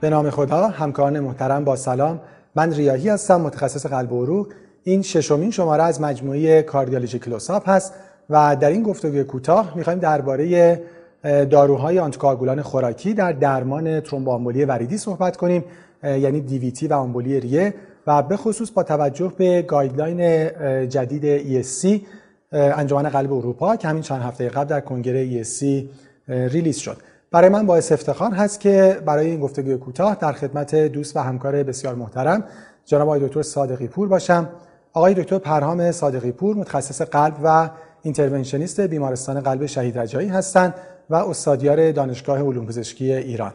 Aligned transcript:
به 0.00 0.10
نام 0.10 0.30
خدا 0.30 0.68
همکاران 0.68 1.20
محترم 1.20 1.64
با 1.64 1.76
سلام. 1.76 2.20
من 2.54 2.72
ریاهی 2.72 3.08
هستم 3.08 3.40
متخصص 3.40 3.86
قلب 3.86 4.12
و 4.12 4.22
عروق. 4.22 4.46
این 4.84 5.02
ششمین 5.02 5.50
شماره 5.50 5.82
از 5.82 6.00
مجموعه 6.00 6.62
Cardiology 6.62 7.18
Close-Up 7.18 7.68
هست 7.68 7.94
و 8.30 8.56
در 8.60 8.68
این 8.68 8.82
گفتگوی 8.82 9.24
کوتاه 9.24 9.72
می‌خوایم 9.76 9.98
درباره 9.98 10.82
داروهای 11.50 11.98
آنتی‌کواگولان 11.98 12.62
خوراکی 12.62 13.14
در 13.14 13.32
درمان 13.32 14.00
ترومبوآمبولی 14.00 14.64
وریدی 14.64 14.98
صحبت 14.98 15.36
کنیم 15.36 15.64
یعنی 16.02 16.40
DVT 16.40 16.86
و 16.86 16.94
آمبولی 16.94 17.40
ریه 17.40 17.74
و 18.06 18.22
به 18.22 18.36
خصوص 18.36 18.70
با 18.70 18.82
توجه 18.82 19.32
به 19.36 19.62
guideline 19.62 20.48
جدید 20.88 21.62
ESC 21.62 22.00
انجمن 22.52 23.08
قلب 23.08 23.32
اروپا 23.32 23.76
که 23.76 23.88
همین 23.88 24.02
چند 24.02 24.22
هفته 24.22 24.48
قبل 24.48 24.68
در 24.68 24.80
کنگره 24.80 25.42
ESC 25.42 25.64
release 26.28 26.76
شد. 26.76 26.96
برای 27.30 27.48
من 27.48 27.66
باعث 27.66 27.92
افتخار 27.92 28.30
هست 28.30 28.60
که 28.60 29.02
برای 29.06 29.26
این 29.26 29.40
گفتگوی 29.40 29.76
کوتاه 29.76 30.14
در 30.14 30.32
خدمت 30.32 30.74
دوست 30.74 31.16
و 31.16 31.20
همکار 31.20 31.62
بسیار 31.62 31.94
محترم 31.94 32.44
جناب 32.84 33.08
آقای 33.08 33.20
دکتر 33.20 33.42
صادقی 33.42 33.86
پور 33.86 34.08
باشم. 34.08 34.48
آقای 34.92 35.14
دکتر 35.14 35.38
پرهام 35.38 35.92
صادقی 35.92 36.32
پور 36.32 36.56
متخصص 36.56 37.02
قلب 37.02 37.34
و 37.42 37.70
interventionist 38.02 38.80
بیمارستان 38.80 39.40
قلب 39.40 39.66
شهید 39.66 39.98
رجایی 39.98 40.28
هستند 40.28 40.74
و 41.10 41.14
استادیار 41.14 41.92
دانشگاه 41.92 42.42
علوم 42.42 42.66
پزشکی 42.66 43.12
ایران. 43.12 43.52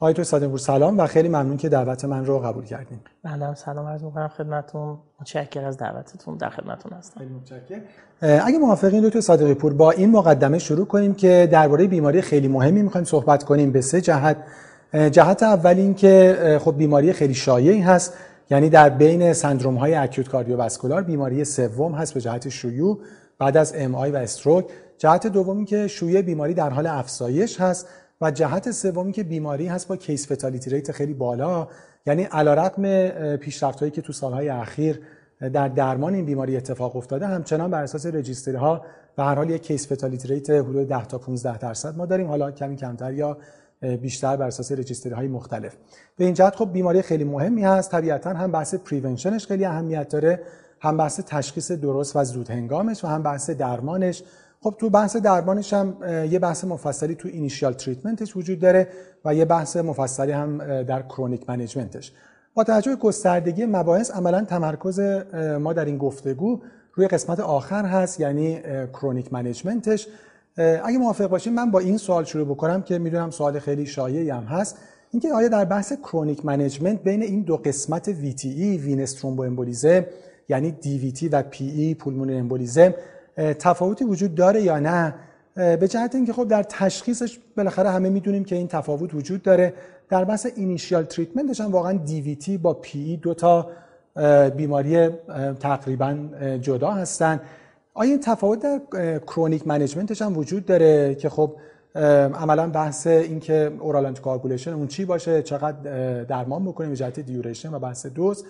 آقای 0.00 0.12
دکتر 0.12 0.56
سلام 0.56 0.98
و 0.98 1.06
خیلی 1.06 1.28
ممنون 1.28 1.56
که 1.56 1.68
دعوت 1.68 2.04
من 2.04 2.26
رو 2.26 2.38
قبول 2.38 2.64
کردین. 2.64 2.98
بنده 3.24 3.54
سلام 3.54 3.86
عرض 3.86 4.02
می‌کنم 4.02 4.28
خدمتتون. 4.28 4.98
متشکرم 5.20 5.64
از 5.64 5.78
دعوتتون 5.78 6.36
در 6.36 6.50
خدمتتون 6.50 6.92
هستم. 6.92 7.20
خیلی 7.20 7.30
متشکرم. 7.34 7.80
اگه 8.46 8.58
موافقین 8.58 9.06
دکتر 9.06 9.20
صادقی 9.20 9.54
پور 9.54 9.74
با 9.74 9.90
این 9.90 10.10
مقدمه 10.10 10.58
شروع 10.58 10.86
کنیم 10.86 11.14
که 11.14 11.48
درباره 11.52 11.86
بیماری 11.86 12.20
خیلی 12.20 12.48
مهمی 12.48 12.82
می‌خوایم 12.82 13.04
صحبت 13.04 13.44
کنیم 13.44 13.72
به 13.72 13.80
سه 13.80 14.00
جهت. 14.00 14.36
جهت 14.92 15.42
اول 15.42 15.74
این 15.76 15.94
که 15.94 16.58
خب 16.64 16.76
بیماری 16.76 17.12
خیلی 17.12 17.34
شایعی 17.34 17.80
هست 17.80 18.14
یعنی 18.50 18.70
در 18.70 18.88
بین 18.88 19.32
سندروم 19.32 19.74
های 19.74 19.94
acute 19.94 20.28
cardiovascular 20.28 21.02
بیماری 21.02 21.44
سوم 21.44 21.92
هست 21.92 22.14
به 22.14 22.20
جهت 22.20 22.48
شیوع 22.48 22.98
بعد 23.38 23.56
از 23.56 23.72
MI 23.76 24.10
و 24.10 24.16
stroke. 24.16 24.64
جهت 24.98 25.26
دومی 25.26 25.64
که 25.64 25.88
شیوع 25.88 26.22
بیماری 26.22 26.54
در 26.54 26.70
حال 26.70 26.86
افزایش 26.86 27.60
هست 27.60 27.88
و 28.24 28.30
جهت 28.30 28.70
سومی 28.70 29.12
که 29.12 29.22
بیماری 29.22 29.66
هست 29.66 29.88
با 29.88 29.96
case 29.96 30.32
fatality 30.32 30.70
rate 30.70 30.92
خیلی 30.92 31.14
بالا 31.14 31.68
یعنی 32.06 32.22
علیرغم 32.22 33.08
پیشرفت‌هایی 33.36 33.90
که 33.92 34.02
تو 34.02 34.12
سالهای 34.12 34.48
اخیر 34.48 35.00
در 35.52 35.68
درمان 35.68 36.14
این 36.14 36.24
بیماری 36.24 36.56
اتفاق 36.56 36.96
افتاده 36.96 37.26
همچنان 37.26 37.70
بر 37.70 37.82
اساس 37.82 38.06
registry 38.06 38.56
ها 38.56 38.84
به 39.16 39.22
هر 39.22 39.34
حال 39.34 39.50
یک 39.50 39.62
case 39.62 39.92
fatality 39.92 40.28
rate 40.28 40.50
حدود 40.50 40.88
10 40.88 41.04
تا 41.04 41.18
15 41.18 41.58
درصد 41.58 41.96
ما 41.96 42.06
داریم 42.06 42.26
حالا 42.26 42.50
کمی 42.50 42.76
کمتر 42.76 43.12
یا 43.12 43.38
بیشتر 44.02 44.36
بر 44.36 44.46
اساس 44.46 44.72
registry 44.72 45.12
های 45.12 45.28
مختلف. 45.28 45.76
به 46.16 46.24
این 46.24 46.34
جهت 46.34 46.56
خب 46.56 46.72
بیماری 46.72 47.02
خیلی 47.02 47.24
مهمی 47.24 47.64
هست 47.64 47.90
طبیعتا 47.90 48.30
هم 48.30 48.52
بحث 48.52 48.74
prevention 48.74 49.34
ش 49.34 49.46
خیلی 49.46 49.64
اهمیت 49.64 50.08
داره 50.08 50.40
هم 50.80 50.96
بحث 50.96 51.20
تشخیص 51.26 51.72
درست 51.72 52.16
و 52.16 52.24
زود 52.24 52.50
هنگامش 52.50 53.04
و 53.04 53.08
هم 53.08 53.22
بحث 53.22 53.50
درمانش 53.50 54.22
خب 54.64 54.74
تو 54.78 54.90
بحث 54.90 55.16
درمانش 55.16 55.72
هم 55.72 55.96
یه 56.30 56.38
بحث 56.38 56.64
مفصلی 56.64 57.14
تو 57.14 57.28
initial 57.28 57.72
treatment 57.72 58.24
ش 58.24 58.36
وجود 58.36 58.58
داره 58.58 58.88
و 59.24 59.34
یه 59.34 59.44
بحث 59.44 59.76
مفصلی 59.76 60.32
هم 60.32 60.82
در 60.82 61.02
chronic 61.02 61.50
management 61.50 62.02
ش 62.02 62.12
با 62.54 62.64
توجه 62.64 62.90
به 62.90 62.96
گستردگی 62.96 63.66
مباحث 63.66 64.10
عملا 64.10 64.44
تمرکز 64.44 65.00
ما 65.60 65.72
در 65.72 65.84
این 65.84 65.98
گفتگو 65.98 66.60
روی 66.94 67.08
قسمت 67.08 67.40
آخر 67.40 67.84
هست 67.84 68.20
یعنی 68.20 68.60
chronic 68.92 69.32
management 69.32 69.95
ش 69.95 70.08
اگه 70.56 70.98
موافق 70.98 71.26
باشیم 71.26 71.52
من 71.52 71.70
با 71.70 71.78
این 71.78 71.98
سوال 71.98 72.24
شروع 72.24 72.46
بکنم 72.46 72.82
که 72.82 72.98
می‌دونم 72.98 73.30
سوال 73.30 73.58
خیلی 73.58 73.86
شایعی 73.86 74.30
هم 74.30 74.44
هست. 74.44 74.78
اینکه 75.10 75.32
آیا 75.32 75.48
در 75.48 75.64
بحث 75.64 75.92
chronic 75.92 76.44
management 76.46 77.02
بین 77.02 77.22
این 77.22 77.42
دو 77.42 77.56
قسمت 77.56 78.12
VTE 78.12 78.80
venous 78.80 79.12
thromboembolism 79.12 80.04
یعنی 80.48 80.74
DVT 80.82 81.28
و 81.32 81.42
PE 81.52 81.96
pulmonary 81.98 82.36
embolism 82.38 82.94
تفاوتی 83.36 84.04
وجود 84.04 84.34
داره 84.34 84.62
یا 84.62 84.78
نه؟ 84.78 85.14
به 85.54 85.88
جهت 85.88 86.14
اینکه 86.14 86.32
خب 86.32 86.48
در 86.48 86.62
تشخیصش 86.62 87.38
بالاخره 87.56 87.90
همه 87.90 88.08
می‌دونیم 88.08 88.44
که 88.44 88.56
این 88.56 88.68
تفاوت 88.68 89.14
وجود 89.14 89.42
داره. 89.42 89.74
در 90.08 90.24
بحث 90.24 90.46
initial 90.56 91.04
treatment 91.04 91.50
ش 91.50 91.60
هم 91.60 91.72
واقعا 91.72 92.00
DVT 92.06 92.50
با 92.50 92.80
PE 92.84 93.18
دو 93.22 93.34
تا 93.34 93.70
بیماری 94.56 95.08
تقریبا 95.60 96.18
جدا 96.60 96.90
هستن. 96.90 97.40
آیا 97.94 98.10
این 98.10 98.20
تفاوت 98.20 98.62
در 98.62 98.80
chronic 99.18 99.66
management 99.66 100.13
ش 100.13 100.22
هم 100.22 100.36
وجود 100.38 100.66
داره 100.66 101.14
که 101.14 101.28
خب 101.28 101.56
عملا 102.34 102.66
بحث 102.66 103.06
این 103.06 103.40
که 103.40 103.72
oral 103.80 104.06
anticoagulation 104.06 104.72
اون 104.72 104.86
چی 104.86 105.04
باشه 105.04 105.42
چقدر 105.42 106.22
درمان 106.24 106.64
بکنیم 106.64 106.90
به 106.90 106.96
جهت 106.96 107.20
duration 107.20 107.74
و 107.74 107.78
بحث 107.78 108.06
دوز؟ 108.06 108.44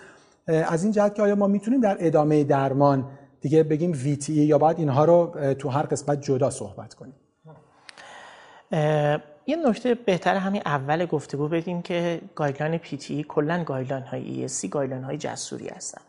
از 0.46 0.82
این 0.82 0.92
جهت 0.92 1.14
که 1.14 1.22
آیا 1.22 1.34
ما 1.34 1.46
می‌تونیم 1.46 1.80
در 1.80 1.96
ادامه 2.00 2.44
درمان 2.44 3.04
دیگه 3.44 3.62
بگیم 3.62 3.92
VTE 3.92 4.28
یا 4.28 4.58
باید 4.58 4.78
اینها 4.78 5.04
رو 5.04 5.54
تو 5.54 5.68
هر 5.68 5.82
قسمت 5.82 6.22
جدا 6.22 6.50
صحبت 6.50 6.94
کنیم. 6.94 7.14
یه 9.46 9.56
نکته 9.66 9.94
بهتر 9.94 10.36
همین 10.36 10.62
اول 10.66 11.06
گفتگو 11.06 11.48
بگیم 11.48 11.82
که 11.82 12.20
guideline 12.34 12.80
PTE 12.84 13.26
کلا 13.28 13.64
guideline 13.64 14.04
های 14.04 14.48
ESC 14.48 14.68
guideline 14.68 15.04
های 15.04 15.18
جسوری 15.18 15.68
هستن. 15.68 16.00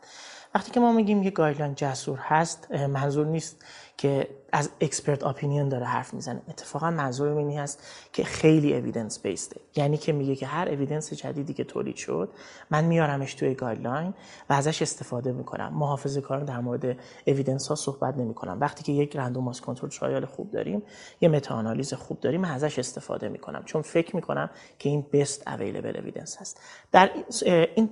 وقتی 0.55 0.71
که 0.71 0.79
ما 0.79 0.91
میگیم 0.91 1.23
که 1.23 1.29
guideline 1.29 1.75
جسور 1.75 2.19
هست 2.21 2.71
منظور 2.71 3.25
نیست 3.25 3.65
که 3.97 4.27
از 4.55 4.69
expert 4.81 5.23
opinion 5.23 5.69
داره 5.69 5.85
حرف 5.85 6.13
می‌زنه. 6.13 6.41
اتفاقا 6.49 6.91
منظور 6.91 7.37
اینی 7.37 7.57
هست 7.57 7.87
که 8.13 8.23
خیلی 8.23 8.75
evidence 8.75 9.19
based 9.19 9.54
ه 9.54 9.61
یعنی 9.75 9.97
که 9.97 10.13
میگه 10.13 10.35
که 10.35 10.45
هر 10.45 10.69
evidence 10.69 11.13
جدیدی 11.13 11.53
که 11.53 11.63
تولید 11.63 11.95
شد 11.95 12.29
من 12.71 12.83
میارمش 12.83 13.33
توی 13.33 13.53
guideline 13.53 14.13
و 14.49 14.53
ازش 14.53 14.81
استفاده 14.81 15.31
می‌کنم. 15.31 15.73
محافظه 15.73 16.21
کارانه 16.21 16.45
در 16.45 16.59
مورد 16.59 16.97
evidence 17.27 17.67
ها 17.67 17.75
صحبت 17.75 18.17
نمی‌کنم 18.17 18.57
وقتی 18.61 18.83
که 18.83 18.91
یک 18.91 19.15
randomized 19.15 19.61
control 19.61 19.89
trial 19.89 20.25
خوب 20.25 20.51
داریم 20.51 20.83
یه 21.21 21.29
meta-analysis 21.29 21.93
خوب 21.93 22.19
داریم 22.19 22.41
من 22.41 22.51
ازش 22.51 22.79
استفاده 22.79 23.29
می‌کنم. 23.29 23.63
چون 23.65 23.81
فکر 23.81 24.15
می‌کنم 24.15 24.49
که 24.79 24.89
این 24.89 25.05
best 25.13 25.47
available 25.47 25.97
evidence 25.97 26.37
هست. 26.37 26.59
در 26.91 27.09
این 27.75 27.89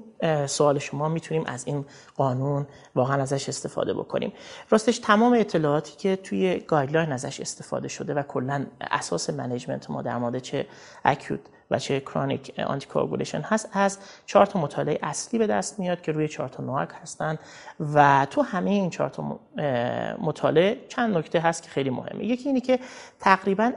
سوال 0.48 0.80
شما 0.80 1.10
می‌تونیم 1.10 1.44
از 1.46 1.68
این 1.68 1.86
قانون 2.16 2.68
واقعا 2.96 3.22
ازش 3.22 3.50
استفاده 3.50 3.94
بکنیم. 3.94 4.34
راستش 4.70 5.00
تمام 5.00 5.34
اطلاعاتی 5.34 5.98
که 5.98 6.16
توی 6.16 6.53
guideline 6.60 7.12
ازش 7.12 7.40
استفاده 7.40 7.88
شده 7.88 8.14
و 8.14 8.22
کلا 8.22 8.66
اساس 8.82 9.30
management 9.30 9.90
ما 9.90 10.02
در 10.02 10.18
مورد 10.18 10.40
چه 10.40 10.68
acute 11.06 11.40
و 11.72 11.80
چه 11.80 12.00
chronic 12.00 12.60
anticoagulation 12.60 13.42
هست 13.42 13.70
از 13.74 14.00
چهار 14.26 14.46
تا 14.46 14.60
مطالعه 14.60 15.00
اصلی 15.02 15.40
به 15.40 15.48
دست 15.48 15.80
میاد 15.80 16.02
که 16.02 16.12
روی 16.12 16.28
چهار 16.28 16.50
تا 16.50 16.64
NOAC 16.64 16.90
هستن 17.02 17.38
و 17.94 18.28
تو 18.30 18.42
همه 18.42 18.72
این 18.72 18.90
چهار 18.90 19.10
تا 19.10 19.40
مطالعه 20.22 20.78
چند 20.90 21.18
نکته 21.18 21.40
هست 21.40 21.64
که 21.64 21.70
خیلی 21.70 21.90
مهمه. 21.90 22.26
یکی 22.26 22.50
اینی 22.50 22.62
که 22.62 22.80
تقریبا 23.20 23.72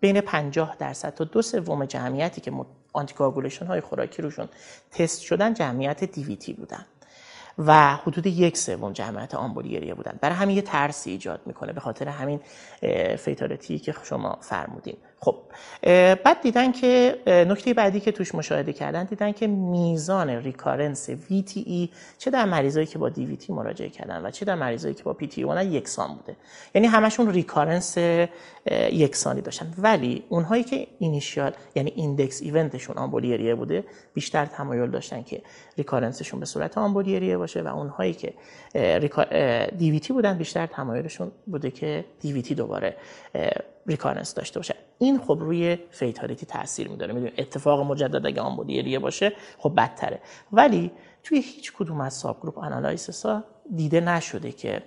بین 0.00 0.20
50 0.20 0.76
درصد 0.78 1.14
تا 1.14 1.24
دو 1.24 1.42
سوم 1.42 1.84
جمعیتی 1.84 2.40
که 2.40 2.52
anticoagulation 2.92 3.66
های 3.66 3.80
خوراکی 3.80 4.22
روشون 4.22 4.48
تست 4.90 5.22
شدن 5.22 5.54
جمعیت 5.54 6.04
DVT 6.04 6.52
بودن. 6.52 6.84
و 7.58 7.96
حدود 7.96 8.26
یک 8.26 8.56
سوم 8.56 8.92
جمعیت 8.92 9.34
آمبولی 9.34 9.74
ریه 9.74 9.94
بودن. 9.94 10.18
برای 10.20 10.36
همین 10.36 10.56
یه 10.56 10.62
ترسی 10.62 11.10
ایجاد 11.10 11.40
می‌کنه 11.46 11.72
به 11.72 11.80
خاطر 11.80 12.08
همین 12.08 12.40
fatality 13.18 13.78
که 13.78 13.94
شما 14.02 14.38
فرمودین. 14.40 14.96
خب 15.20 15.36
بعد 16.24 16.40
دیدن 16.42 16.72
که 16.72 17.18
نکته 17.26 17.74
بعدی 17.74 18.00
که 18.00 18.12
توش 18.12 18.34
مشاهده 18.34 18.72
کردن 18.72 19.04
دیدن 19.04 19.32
که 19.32 19.46
میزان 19.46 20.30
recurrence 20.30 21.10
VTE 21.10 21.88
چه 22.18 22.30
در 22.30 22.44
مریضایی 22.44 22.86
که 22.86 22.98
با 22.98 23.10
DVT 23.10 23.50
مراجعه 23.50 23.88
کردن 23.88 24.26
و 24.26 24.30
چه 24.30 24.44
در 24.44 24.54
مریضایی 24.54 24.94
که 24.94 25.02
با 25.02 25.16
اومدن 25.36 25.72
یکسان 25.72 26.14
بوده. 26.14 26.36
یعنی 26.74 26.86
همشون 26.86 27.30
recurrence 27.30 27.98
یکسانی 28.92 29.40
داشتن. 29.40 29.74
ولی 29.78 30.24
اونهایی 30.28 30.64
که 30.64 30.86
initial 30.98 31.52
یعنی 31.74 31.92
index 31.96 32.42
event 32.42 32.73
شون 32.73 32.98
آمبولی 32.98 33.35
ریه 33.35 33.54
بوده 33.54 33.84
بیشتر 34.14 34.46
تمایل 34.46 34.90
داشتن 34.90 35.22
که 35.22 35.42
recurrence 35.78 36.22
شون 36.22 36.40
به 36.40 36.46
صورت 36.46 36.78
آمبولی 36.78 37.17
ریه 37.17 37.36
باشه 37.42 37.62
و 37.62 37.68
اونهایی 37.68 38.14
که 38.14 38.34
DVT 39.78 40.06
بودن 40.08 40.38
بیشتر 40.38 40.66
تمایلشون 40.66 41.32
بوده 41.46 41.70
که 41.70 42.04
DVT 42.22 42.52
دوباره 42.52 42.96
recurrence 43.86 44.34
داشته 44.34 44.58
باشه. 44.58 44.74
این 44.98 45.18
خب 45.18 45.36
روی 45.40 45.78
fatality 45.90 46.46
تاثیر 46.46 46.88
میذاره. 46.88 47.12
می‌دونید 47.12 47.34
اتفاق 47.38 47.80
مجدد 47.80 48.26
اگه 48.26 48.40
آمبولی 48.40 48.79
ریه 48.79 48.98
باشه 48.98 49.32
خب 49.58 49.72
بدتره. 49.76 50.20
ولی 50.52 50.92
توی 51.22 51.38
هیچ 51.38 51.72
کدوم 51.72 52.00
از 52.00 52.14
subgroup 52.14 52.58
analysis 52.58 53.26
ها 53.26 53.44
دیده 53.76 54.00
نشده 54.00 54.52
که 54.52 54.82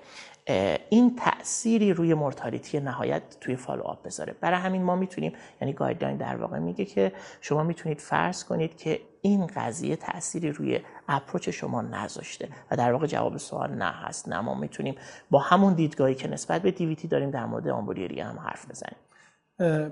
این 0.89 1.15
تأثیری 1.15 1.93
روی 1.93 2.13
mortality 2.13 2.79
نهایتا 2.79 3.21
توی 3.41 3.55
follow 3.55 3.81
up 3.81 3.99
بذاره. 4.05 4.35
برای 4.41 4.59
همین 4.59 4.83
ما 4.83 4.95
می‌تونیم 4.95 5.33
یعنی 5.61 5.73
guideline 5.73 6.17
در 6.17 6.35
واقع 6.35 6.59
میگه 6.59 6.85
که 6.85 7.11
شما 7.41 7.63
می‌تونید 7.63 7.99
فرض 7.99 8.43
کنید 8.43 8.77
که 8.77 8.99
این 9.21 9.47
قضیه 9.47 9.95
تأثیری 9.95 10.51
روی 10.51 10.79
approach 11.07 11.49
شما 11.49 11.81
نذاشته 11.81 12.49
و 12.71 12.75
در 12.75 12.91
واقع 12.91 13.07
جواب 13.07 13.37
سوال 13.37 13.71
نه 13.71 13.91
هست. 13.91 14.29
نه 14.29 14.41
ما 14.41 14.55
می‌تونیم 14.55 14.95
با 15.29 15.39
همون 15.39 15.73
دیدگاهی 15.73 16.15
که 16.15 16.27
نسبت 16.27 16.61
به 16.61 16.71
DVT 16.71 17.07
داریم 17.07 17.31
در 17.31 17.45
مورد 17.45 17.67
آمبولی 17.67 18.02
ریه 18.02 18.19
هم 18.19 18.39
حرف 18.39 18.65
بزنیم. 18.69 18.97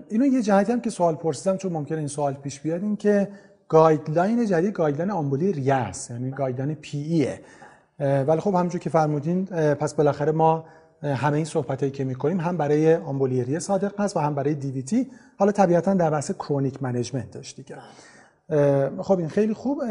اینو 0.09 0.25
یه 0.25 0.41
جهتی 0.41 0.71
هم 0.71 0.81
که 0.81 0.89
سوال 0.89 1.15
پرسیدم 1.15 1.57
چون 1.57 1.71
ممکنه 1.71 1.97
این 1.97 2.07
سوال 2.07 2.33
پیش 2.33 2.59
بیاد 2.59 2.83
این 2.83 2.95
که 2.95 3.27
guideline 3.67 4.45
جدید 4.45 4.73
guideline 4.73 5.11
آمبولی 5.11 5.53
ریه 5.53 5.73
است 5.73 6.11
یعنی 6.11 6.31
guideline 6.31 6.75
PE 6.75 6.97
ایه 6.97 7.41
ولی 7.99 8.39
خب 8.39 8.49
همونجور 8.49 8.81
که 8.81 8.89
فرمودین 8.89 9.45
پس 9.75 9.93
بالاخره 9.93 10.31
ما 10.31 10.65
همه 11.03 11.35
این 11.35 11.45
صحبت 11.45 11.79
هایی 11.79 11.91
که 11.91 12.03
می‌کنیم 12.03 12.39
هم 12.39 12.57
برای 12.57 12.95
آمبولی 12.95 13.38
ریه 13.38 13.59
صادق 13.59 14.01
هست 14.01 14.17
و 14.17 14.19
هم 14.19 14.35
برای 14.35 14.53
DVT 14.53 15.11
حالا 15.39 15.51
طبیعتا 15.51 15.93
در 15.93 16.09
بحث 16.09 16.31
chronic 16.31 16.83
management 16.83 17.31
داشت 17.31 17.55
دیگه. 17.55 17.75
خب 19.01 19.19
این 19.19 19.27
خیلی 19.27 19.53
خوب. 19.53 19.81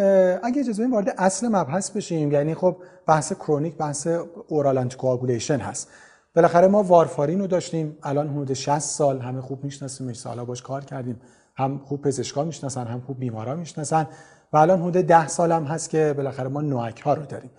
اگه 0.43 0.60
اجازه 0.60 0.88
وارد 0.88 1.14
اصل 1.19 1.49
مبحث 1.49 1.90
بشیم. 1.90 2.32
یعنی 2.32 2.54
خب 2.54 2.76
بحث 3.06 3.32
chronic 3.32 3.76
بحث 3.76 4.08
oral 4.49 4.78
anticoagulation 4.78 5.58
هست. 5.58 5.88
بالاخره 6.34 6.66
ما 6.66 6.82
وارفارین 6.82 7.40
رو 7.40 7.46
داشتیم. 7.46 7.96
الان 8.02 8.28
حدود 8.28 8.52
60 8.52 8.78
سال 8.78 9.20
همه 9.20 9.40
خوب 9.40 9.64
می‌شناسیم 9.64 10.12
سالا 10.12 10.44
باش 10.44 10.62
کار 10.62 10.84
کردیم. 10.84 11.20
هم 11.56 11.81
خوب 11.84 12.02
پزشکا 12.02 12.44
می‌شناسن 12.44 12.87
هم 12.87 13.00
خوب 13.00 13.19
بیمارا 13.19 13.56
می‌شناسن. 13.56 14.06
و 14.52 14.56
الان 14.56 14.81
حدود 14.81 15.06
10 15.06 15.28
سال 15.28 15.52
هم 15.52 15.64
هست 15.64 15.90
که 15.90 16.14
بالاخره 16.16 16.49
ما 16.49 16.60
NOAC 16.60 17.00
ها 17.00 17.14
رو 17.14 17.25
داریم. 17.25 17.50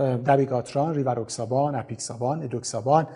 دبیگاتران، 0.00 0.94
ریواروکسابان، 0.94 1.74
اپیکسابان، 1.74 2.42
ادوکسابان 2.42 3.06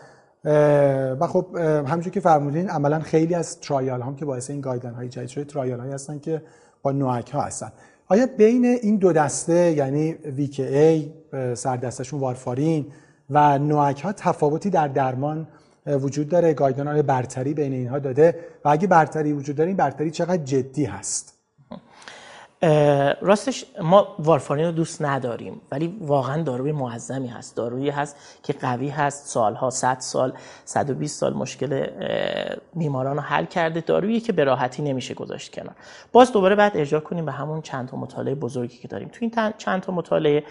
و 1.21 1.27
خب 1.27 1.57
همونجور 1.57 2.13
که 2.13 2.21
فرمودین 2.21 2.71
عملا 2.71 3.01
خیلی 3.01 3.35
از 3.35 3.61
trial 3.61 4.03
هم 4.03 4.17
که 4.17 4.25
باعث 4.25 4.51
این 4.51 4.61
guideline 4.61 4.97
های 4.97 5.09
جدید 5.09 5.29
شده 5.29 5.45
trial 5.45 5.81
هایی 5.81 5.93
هستن 5.93 6.19
که 6.19 6.43
با 6.83 6.93
NOAC 6.93 7.31
ها 7.31 7.41
هستن. 7.41 7.73
آیا 8.09 8.27
بین 8.39 8.65
این 8.65 8.97
دو 8.97 9.13
دسته 9.13 9.73
یعنی 9.73 10.17
ای 10.59 11.13
سردستشون 11.55 12.21
وارفارین 12.21 12.87
و 13.31 13.59
نوک 13.59 14.01
ها 14.01 14.13
تفاوتی 14.13 14.71
در 14.71 14.89
درمان 14.89 15.47
وجود 15.87 16.29
داره؟ 16.29 16.55
گایدلاین 16.55 16.89
های 16.89 17.03
برتری 17.03 17.55
بین 17.55 17.73
اینها 17.73 17.99
داده. 17.99 18.39
و 18.65 18.69
اگه 18.69 18.87
برتری 18.87 19.33
وجود 19.33 19.57
داره 19.57 19.69
این 19.69 19.77
برتری 19.77 20.11
چقدر 20.11 20.43
جدی 20.45 20.85
هست؟ 20.85 21.34
راستش 23.21 23.65
ما 23.83 24.17
وارفارین 24.19 24.65
رو 24.65 24.73
دوست 24.73 25.03
نداریم 25.03 25.61
ولی 25.71 25.99
واقعا 26.01 26.43
داروی 26.43 26.73
معظمی 26.73 27.29
هست. 27.29 27.57
دارویی 27.57 27.91
هست 27.91 28.17
که 28.43 28.53
قوی 28.53 28.89
هست 28.89 29.27
سالها 29.27 29.71
100 29.71 30.01
سال 30.01 30.33
120 30.65 31.21
سال 31.21 31.35
مشکل 31.35 31.87
بیماران 32.75 33.17
رو 33.17 33.23
حل 33.23 33.45
کرده. 33.45 33.81
دارویی 33.81 34.21
که 34.21 34.33
به 34.33 34.45
راحتی 34.45 34.83
نمیشه 34.83 35.15
گذاشت 35.15 35.55
کنار. 35.55 35.75
باز 36.13 36.33
دوباره 36.33 36.55
بعد 36.55 36.77
ارجاع 36.77 37.01
کنیم 37.01 37.25
به 37.25 37.33
همون 37.33 37.63
چند 37.63 37.89
تا 37.89 37.97
مطالعه 37.97 38.35
بزرگی 38.35 38.77
که 38.77 38.89
داریم. 38.89 39.09
تو 39.09 39.19
این 39.21 39.53
چند 39.59 39.83
تا 39.83 39.93
مطالعه 39.93 40.45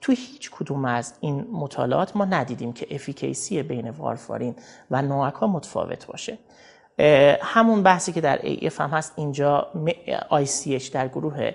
تو 0.00 0.12
هیچ 0.12 0.50
کدوم 0.50 0.84
از 0.84 1.14
این 1.20 1.46
مطالعات 1.52 2.16
ما 2.16 2.24
ندیدیم 2.24 2.72
که 2.72 2.86
افیکیسی 2.90 3.62
بین 3.62 3.90
وارفارین 3.90 4.56
و 4.90 5.02
نوعکا 5.02 5.46
متفاوت 5.46 6.06
باشه. 6.06 6.38
همون 7.42 7.82
بحثی 7.82 8.12
که 8.12 8.20
در 8.20 8.38
AF 8.38 8.80
هم 8.80 8.90
هست 8.90 9.12
اینجا 9.16 9.68
ICH 10.30 10.90
در 10.92 11.08
گروه 11.08 11.52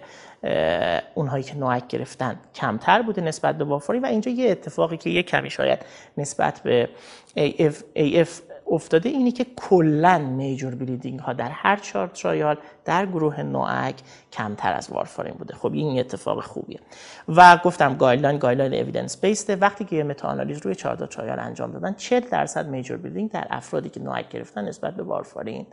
اونهایی 1.15 1.43
که 1.43 1.57
نوعک 1.57 1.87
گرفتن 1.87 2.39
کمتر 2.55 3.01
بوده 3.01 3.21
نسبت 3.21 3.57
به 3.57 3.63
وارفارین 3.63 4.01
و 4.01 4.05
اینجا 4.05 4.31
یه 4.31 4.51
اتفاقی 4.51 4.97
که 4.97 5.09
یه 5.09 5.23
کمی 5.23 5.49
شاید 5.49 5.79
نسبت 6.17 6.59
به 6.59 6.89
AF, 7.37 7.75
AF 7.97 8.29
افتاده 8.71 9.09
اینی 9.09 9.31
که 9.31 9.45
کلا 9.55 10.17
major 10.17 10.75
bleeding 10.75 11.19
ها 11.19 11.33
در 11.33 11.49
هر 11.49 11.75
چهار 11.75 12.07
trial 12.07 12.57
در 12.85 13.05
گروه 13.05 13.41
NOAC 13.41 13.95
کمتر 14.31 14.73
از 14.73 14.89
وارفارین 14.89 15.33
بوده. 15.33 15.55
خب 15.55 15.73
این 15.73 15.99
اتفاق 15.99 16.43
خوبیه. 16.43 16.79
و 17.27 17.57
گفتم 17.57 17.95
guideline 17.95 18.37
guideline 18.37 18.73
evidence 18.73 19.21
based 19.21 19.49
ه 19.49 19.55
وقتی 19.55 19.85
که 19.85 20.03
متا 20.03 20.27
آنالیز 20.27 20.57
روی 20.65 20.75
4 20.75 20.95
تا 20.95 21.05
trial 21.05 21.39
انجام 21.39 21.71
دادن 21.71 21.93
40 21.93 22.19
درصد 22.19 22.67
major 22.67 22.97
bleeding 22.97 23.31
در 23.31 23.47
افرادی 23.49 23.89
که 23.89 23.99
NOAC 23.99 24.29
گرفتن 24.29 24.67
نسبت 24.67 24.95
به 24.95 25.03
وارفارین 25.03 25.65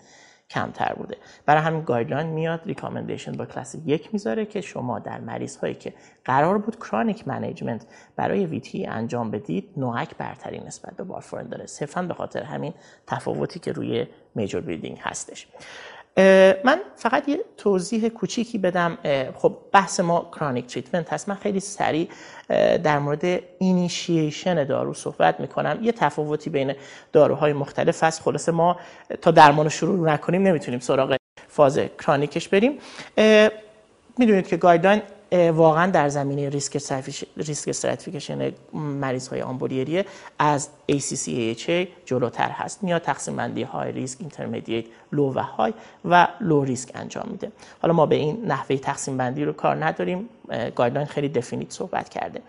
کمتر 0.50 0.94
بوده. 0.94 1.16
برای 1.46 1.62
همین 1.62 1.82
guideline 1.82 2.26
میاد 2.26 2.60
recommendation 2.66 3.32
با 3.32 3.46
کلاس 3.46 3.76
یک 3.86 4.08
می‌ذاره 4.12 4.46
که 4.46 4.60
شما 4.60 4.98
در 4.98 5.20
مریض 5.20 5.56
هایی 5.56 5.74
که 5.74 5.94
قرار 6.24 6.58
بود 6.58 6.76
chronic 6.76 7.28
management 7.28 7.86
برای 8.16 8.46
VTE 8.46 8.86
انجام 8.86 9.30
بدید 9.30 9.70
NOAC 9.76 10.16
برتری 10.16 10.58
نسبت 10.58 10.96
به 10.96 11.04
وارفارین 11.04 11.48
داره. 11.48 11.66
صرفا 11.66 12.02
به 12.02 12.14
خاطر 12.14 12.42
همین 12.42 12.74
تفاوتی 13.06 13.60
که 13.60 13.72
روی 13.72 14.06
major 14.34 14.60
bleeding 14.60 14.98
هستش. 15.00 15.46
من 16.64 16.80
فقط 16.96 17.28
یه 17.28 17.40
توضیح 17.56 18.08
کوچیکی 18.08 18.58
بدم. 18.58 18.98
خب 19.34 19.56
بحث 19.72 20.00
ما 20.00 20.30
chronic 20.38 20.66
treatment 20.66 21.12
هست. 21.12 21.28
من 21.28 21.34
خیلی 21.34 21.60
سریع 21.60 22.08
در 22.82 22.98
مورد 22.98 23.24
اینیشیشن 23.58 24.64
دارو 24.64 24.94
صحبت 24.94 25.40
می‌کنم. 25.40 25.78
یه 25.82 25.92
تفاوتی 25.92 26.50
بین 26.50 26.74
داروهای 27.12 27.52
مختلف 27.52 28.04
هست. 28.04 28.22
خلاصه 28.22 28.52
ما 28.52 28.76
تا 29.22 29.30
درمان 29.30 29.68
شروع 29.68 30.10
نکنیم 30.10 30.42
نمی‌تونیم 30.42 30.80
سراغ 30.80 31.16
فاز 31.48 31.80
chronic 31.98 32.37
ش 32.37 32.48
بریم. 32.48 32.78
می‌دونید 34.18 34.46
که 34.46 34.56
guideline 34.56 35.02
واقعا 35.32 35.90
در 35.90 36.08
زمینه 36.08 36.48
risk 36.48 36.76
risk 37.36 37.68
stratification 37.68 38.52
مریض 38.72 39.28
های 39.28 39.42
آمبولی 39.42 39.83
ریه 39.83 40.04
از 40.38 40.68
ACC 40.92 41.28
جلوتر 42.04 42.50
هست. 42.50 42.82
میاد 42.82 43.02
تقسیم 43.02 43.36
بندی 43.36 43.62
های 43.62 43.92
risk 43.92 44.20
intermediate 44.20 44.84
low 45.12 45.34
و 45.34 45.38
high 45.38 45.74
و 46.04 46.28
low 46.40 46.64
risk 46.64 46.90
انجام 46.94 47.28
میده. 47.30 47.52
حالا 47.82 47.94
ما 47.94 48.06
به 48.06 48.16
این 48.16 48.44
نحوه 48.46 48.76
تقسیم 48.76 49.16
بندی 49.16 49.44
رو 49.44 49.52
کار 49.52 49.84
نداریم. 49.84 50.28
guideline 50.76 51.06
خیلی 51.06 51.28
definite 51.28 51.72
صحبت 51.72 52.08
کرده. 52.08 52.42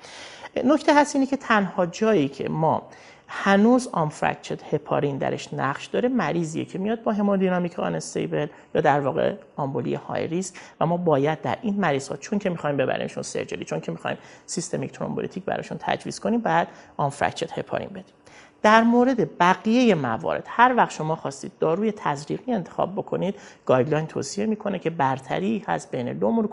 نکته 0.63 0.95
هست 0.95 1.15
اینه 1.15 1.27
که 1.27 1.37
تنها 1.37 1.85
جایی 1.85 2.27
که 2.29 2.49
ما 2.49 2.83
هنوز 3.31 3.89
unfractionated 3.91 4.73
هپارین 4.73 5.17
درش 5.17 5.53
نقش 5.53 5.85
داره 5.85 6.09
مریضیه 6.09 6.65
که 6.65 6.79
میاد 6.79 7.03
با 7.03 7.11
hemodynamic 7.11 7.79
unstable 7.79 8.47
یا 8.75 8.81
در 8.81 8.99
واقع 8.99 9.35
آمبولی 9.55 9.93
high 9.94 10.27
risk 10.27 10.56
و 10.79 10.85
ما 10.85 10.97
باید 10.97 11.41
در 11.41 11.57
این 11.61 11.79
مریض 11.79 12.07
ها 12.07 12.17
چون 12.17 12.39
که 12.39 12.49
می‌خوایم 12.49 12.77
ببریمشون 12.77 13.23
surgery 13.23 13.65
چون 13.65 13.79
که 13.79 13.91
می‌خوایم 13.91 14.17
systemic 14.45 14.91
thrombolytic 14.91 15.45
براشون 15.45 15.77
تجویز 15.81 16.19
کنیم 16.19 16.41
باید 16.41 16.67
unfractionated 16.97 17.59
هپارین 17.59 17.89
بدیم. 17.89 18.13
در 18.61 18.83
مورد 18.83 19.37
بقیه 19.37 19.95
موارد 19.95 20.43
هر 20.47 20.73
وقت 20.77 20.91
شما 20.91 21.15
خواستید 21.15 21.51
داروی 21.59 21.91
تزریقی 21.91 22.53
انتخاب 22.53 22.95
بکنید 22.95 23.35
guideline 23.65 24.07
توصیه 24.07 24.45
می‌کنه 24.45 24.79
که 24.79 24.89
برتری 24.89 25.63
هست 25.67 25.91
بین 25.91 26.09
low 26.09 26.47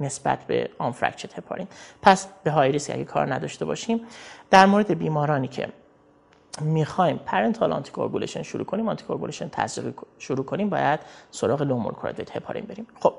نسبت 0.00 0.44
به 0.46 0.70
unfractionated 0.78 1.38
هپارین 1.38 1.66
پس 2.02 2.26
به 2.44 2.50
high 2.50 2.72
risk 2.72 2.94
اگه 2.94 3.04
کار 3.04 3.34
نداشته 3.34 3.64
باشیم 3.64 4.00
در 4.50 4.66
مورد 4.66 4.98
بیمارانی 4.98 5.48
که 5.48 5.68
می‌خوایم 6.60 7.20
parenteral 7.26 7.72
anticoagulation 7.72 8.42
شروع 8.42 8.64
کنیم 8.64 8.88
anticoagulation 8.88 9.48
تزریق 9.48 9.94
شروع 10.18 10.44
کنیم 10.44 10.70
باید 10.70 11.00
سراغ 11.30 11.62
low 11.62 11.76
molecular 11.76 12.14
heparin 12.32 12.64
بریم. 12.64 12.86
خب 13.00 13.14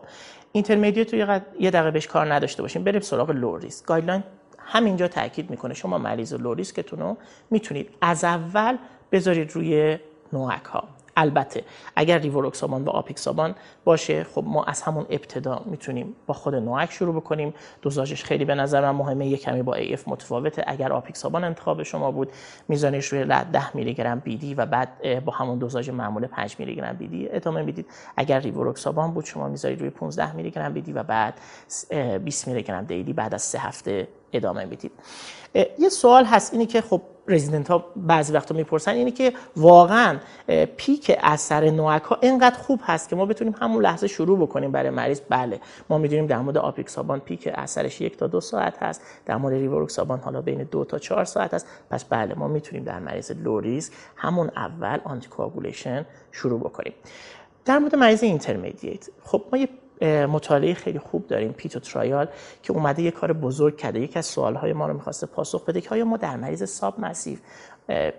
intermediate 0.52 1.14
رو 1.14 1.20
یه 1.60 1.72
دقیقه 1.72 1.92
بهش 1.92 2.08
کار 2.08 2.34
نداشته 2.34 2.62
باشیم 2.62 2.84
بریم 2.84 3.02
سراغ 3.02 3.32
low 3.32 3.58
risk 3.58 3.86
guideline 3.86 4.24
همینجا 4.60 5.08
تاکید 5.08 5.50
می‌کنه 5.50 5.74
شما 5.74 5.98
مریض 5.98 6.34
low 6.34 6.54
risk 6.54 6.80
تون 6.80 7.00
رو 7.00 7.18
می‌تونید 7.52 7.90
از 8.02 8.24
اول 8.24 8.78
بذارید 9.12 9.52
روی 9.52 9.98
NOAC 10.34 10.66
ها 10.66 10.84
البته 11.18 11.64
اگر 11.96 12.18
ریوروکسابان 12.18 12.84
و 12.84 12.90
آپیکسابان 12.90 13.56
باشه 13.86 14.24
خب 14.24 14.44
ما 14.48 14.64
از 14.64 14.82
همون 14.82 15.06
ابتدا 15.10 15.62
می‌تونیم 15.66 16.16
با 16.28 16.34
خود 16.34 16.56
NOAC 16.56 16.92
شروع 16.92 17.16
بکنیم. 17.16 17.54
دوزاژش 17.82 18.24
خیلی 18.24 18.46
به 18.46 18.56
نظر 18.56 18.92
من 18.92 18.98
مهمه. 18.98 19.28
یک 19.28 19.42
کمی 19.42 19.62
با 19.62 19.74
AF 19.74 20.08
متفاوته. 20.08 20.64
اگر 20.68 20.94
آپیکسابان 20.94 21.44
انتخاب 21.44 21.84
شما 21.84 22.12
بود 22.12 22.32
میزانش 22.68 23.06
روی 23.06 23.26
10 23.26 23.76
میلی 23.76 23.94
گرم 23.94 24.20
BD 24.20 24.54
و 24.54 24.66
بعد 24.66 25.20
با 25.26 25.34
همون 25.34 25.58
دوزاژ 25.58 25.90
معمول 25.90 26.28
5 26.28 26.56
میلی 26.60 26.76
گرم 26.76 26.96
BD 26.96 27.28
ادامه 27.32 27.62
می‌دید. 27.62 27.86
اگر 28.18 28.40
ریوروکسابان 28.40 29.14
بود 29.14 29.26
شما 29.26 29.48
می‌ذارید 29.48 29.80
روی 29.80 29.90
15 29.90 30.36
میلی 30.36 30.52
گرم 30.52 30.74
BD 30.74 30.94
و 30.94 31.04
بعد 31.04 31.34
20 32.24 32.48
میلی 32.48 32.64
گرم 32.64 32.86
daily 32.86 33.04
بعد 33.04 33.34
از 33.34 33.42
سه 33.42 33.60
هفته 33.60 34.08
ادامه 34.34 34.66
می‌دید. 34.66 34.92
یه 35.80 35.90
سوال 35.90 36.26
هست 36.26 36.54
اینی 36.54 36.66
که 36.66 36.82
خب 36.82 37.02
رزیدنت 37.28 37.68
ها 37.68 37.86
بعضی 37.96 38.34
وقتا 38.34 38.56
می‌پرسن 38.56 38.92
اینی 38.92 39.12
که 39.12 39.34
واقعا 39.58 40.18
peak 40.78 41.18
اثر 41.24 41.70
NOAC 41.70 42.04
ها 42.04 42.18
اینقدر 42.22 42.58
خوب 42.58 42.80
هست 42.84 43.10
که 43.10 43.16
ما 43.16 43.26
بتونیم 43.26 43.56
همون 43.62 43.84
لحظه 43.84 44.08
شروع 44.08 44.40
بکنیم 44.40 44.72
برای 44.72 44.90
مریض؟ 44.90 45.22
بله. 45.30 45.60
ما 45.90 45.98
می‌دونیم 45.98 46.28
در 46.28 46.40
مورد 46.40 46.58
آپیکسابان 46.58 47.20
peak 47.20 47.50
اثرش 47.54 48.02
یک 48.02 48.18
تا 48.18 48.28
دو 48.28 48.42
ساعت 48.42 48.84
هست. 48.84 49.02
در 49.26 49.38
مورد 49.38 49.54
ریوروکسابان 49.54 50.20
حالا 50.20 50.42
بین 50.42 50.64
دو 50.64 50.86
تا 50.86 51.00
چهار 51.00 51.26
ساعت 51.26 51.54
هست. 51.54 51.68
پس 51.90 52.04
بله 52.04 52.36
ما 52.36 52.48
می‌تونیم 52.48 52.84
در 52.84 53.00
مریض 53.00 53.32
low 53.32 53.60
risk 53.60 53.94
همون 54.16 54.52
اول 54.56 55.00
anticoagulation 55.04 56.06
شروع 56.32 56.60
بکنیم. 56.60 56.94
در 57.66 57.80
مورد 57.80 57.96
مریض 57.96 58.24
intermediate 58.24 59.10
خب 59.24 59.44
ما 59.52 59.58
یه 59.58 59.70
مطالعه 60.04 60.74
خیلی 60.74 61.00
خوب 61.00 61.28
داریم 61.28 61.52
PEITHO 61.52 61.80
trial 61.80 62.28
که 62.64 62.74
اومده 62.74 63.02
یه 63.02 63.12
کار 63.12 63.34
بزرگ 63.34 63.78
کرده. 63.78 64.00
یکی 64.00 64.20
از 64.20 64.26
سوالهای 64.26 64.74
ما 64.74 64.88
رو 64.88 64.94
می‌خواسته 64.94 65.28
پاسخ 65.28 65.66
بده 65.66 65.82
که 65.82 65.90
آیا 65.90 66.06
ما 66.06 66.18
در 66.18 66.36
مریض 66.36 66.70
submassive 66.70 67.40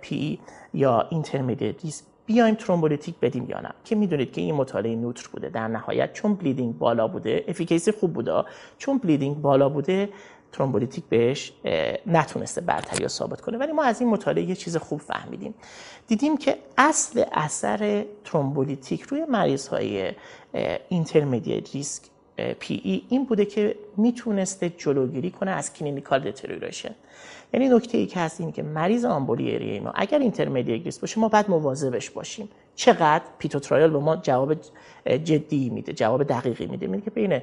PE 0.01 0.39
یا 0.73 1.07
intermediate 1.09 1.75
بیایم 2.25 2.55
thrombolytic 2.55 3.15
بدیم 3.21 3.49
یا 3.49 3.59
نه؟ 3.59 3.69
که 3.83 3.95
می‌دونید 3.95 4.31
که 4.31 4.41
این 4.41 4.55
مطالعه 4.55 4.95
neutral 4.95 5.27
بوده. 5.31 5.49
در 5.49 5.67
نهایت 5.67 6.13
چون 6.13 6.33
bleeding 6.33 6.77
بالا 6.77 7.07
بوده 7.07 7.45
efficacy 7.47 7.91
خوب 7.91 8.13
بوده 8.13 8.43
چون 8.77 8.97
bleeding 8.97 9.41
بالا 9.41 9.69
بوده 9.69 10.09
thrombolytic 10.57 11.03
بهش 11.09 11.53
نتونسته 12.07 12.61
برتری 12.61 13.03
رو 13.03 13.09
ثابت 13.09 13.41
کنه. 13.41 13.57
ولی 13.57 13.71
ما 13.71 13.83
از 13.83 14.01
این 14.01 14.09
مطالعه 14.09 14.43
یه 14.43 14.55
چیز 14.55 14.77
خوب 14.77 14.99
فهمیدیم. 14.99 15.53
دیدیم 16.07 16.37
که 16.37 16.57
اصل 16.77 17.23
اثر 17.31 18.05
thrombolytic 18.25 19.01
روی 19.01 19.25
مریض 19.25 19.67
های 19.67 20.11
intermediate 20.89 21.75
risk 21.75 22.01
PE 22.59 23.01
این 23.09 23.25
بوده 23.25 23.45
که 23.45 23.75
می‌تونسته 23.97 24.69
جلوگیری 24.69 25.31
کنه 25.31 25.51
از 25.51 25.73
clinical 25.73 26.19
deterioration 26.19 26.95
یعنی 27.53 27.69
نکته 27.69 27.97
ای 27.97 28.05
که 28.05 28.19
هست 28.19 28.41
این 28.41 28.51
که 28.51 28.63
مریض 28.63 29.05
آمبولی 29.05 29.79
ما 29.79 29.91
اگر 29.95 30.19
intermediate 30.19 30.99
باشه 30.99 31.19
ما 31.19 31.27
باید 31.27 31.49
مواظبش 31.49 32.09
باشیم. 32.09 32.49
چقدر؟ 32.75 33.23
PEITHO 33.39 33.59
trial 33.59 33.89
به 33.89 33.99
ما 33.99 34.15
جواب 34.15 34.53
جدی 35.23 35.69
میده 35.69 35.93
جواب 35.93 36.23
دقیقی 36.23 36.65
میده. 36.65 36.87
میگه 36.87 37.03
که 37.03 37.09
بین 37.11 37.41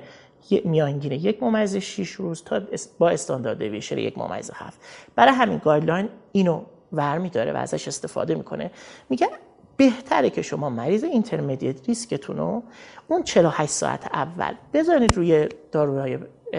میانگین 0.64 1.12
یک 1.12 1.42
ممیز 1.42 1.76
6 1.76 2.10
روز 2.12 2.42
تا 2.44 2.60
با 2.98 3.10
standard 3.10 3.58
deviation 3.58 3.98
یک 3.98 4.18
ممیز 4.18 4.50
7 4.54 4.80
برای 5.14 5.34
همین 5.34 5.58
guideline 5.64 6.08
اینو 6.32 6.62
ور 6.92 7.18
میداره 7.18 7.52
و 7.52 7.56
ازش 7.56 7.88
استفاده 7.88 8.34
می‌کنه. 8.34 8.70
میگه 9.08 9.28
بهتره 9.76 10.30
که 10.30 10.42
شما 10.42 10.70
مریض 10.70 11.04
intermediate 11.04 11.88
risk 11.88 12.16
تون 12.16 12.36
رو 12.36 12.62
اون 13.08 13.22
48 13.22 13.70
ساعت 13.70 14.06
اول 14.12 14.54
بذارید 14.74 15.16
روی 15.16 15.48
داروهای 15.72 16.18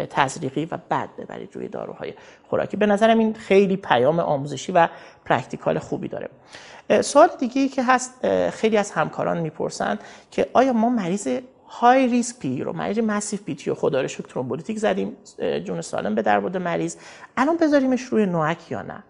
تزریقی 0.09 0.65
و 0.65 0.77
بعد 0.89 1.09
ببرید 1.17 1.55
روی 1.55 1.67
داروهای 1.67 2.13
خوراکی. 2.49 2.77
به 2.77 2.85
نظرم 2.85 3.19
این 3.19 3.33
خیلی 3.33 3.77
پیام 3.77 4.19
آموزشی 4.19 4.71
و 4.71 4.87
practical 5.25 5.79
خوبی 5.79 6.07
داره. 6.07 6.29
سوال 7.01 7.29
دیگه 7.39 7.67
که 7.67 7.83
هست 7.83 8.27
خیلی 8.49 8.77
از 8.77 8.91
همکاران 8.91 9.39
می‌پرسن 9.39 9.99
که 10.31 10.49
آیا 10.53 10.73
ما 10.73 10.89
مریض 10.89 11.39
high 11.79 12.07
risk 12.07 12.39
PE 12.39 12.63
رو 12.63 12.73
مریض 12.73 12.99
massive 12.99 13.43
PE 13.43 13.69
و 13.69 13.75
خدا 13.75 14.01
رو 14.01 14.07
شکر 14.07 14.23
thrombolytic 14.23 14.79
زدیم 14.79 15.17
جون 15.65 15.81
سالم 15.81 16.15
به 16.15 16.21
در 16.21 16.39
برده 16.39 16.59
مریض. 16.59 16.95
الان 17.37 17.57
بذاریمش 17.57 18.01
روی 18.01 18.25
NOAC 18.25 18.71
یا 18.71 18.81
نه؟ 18.81 19.03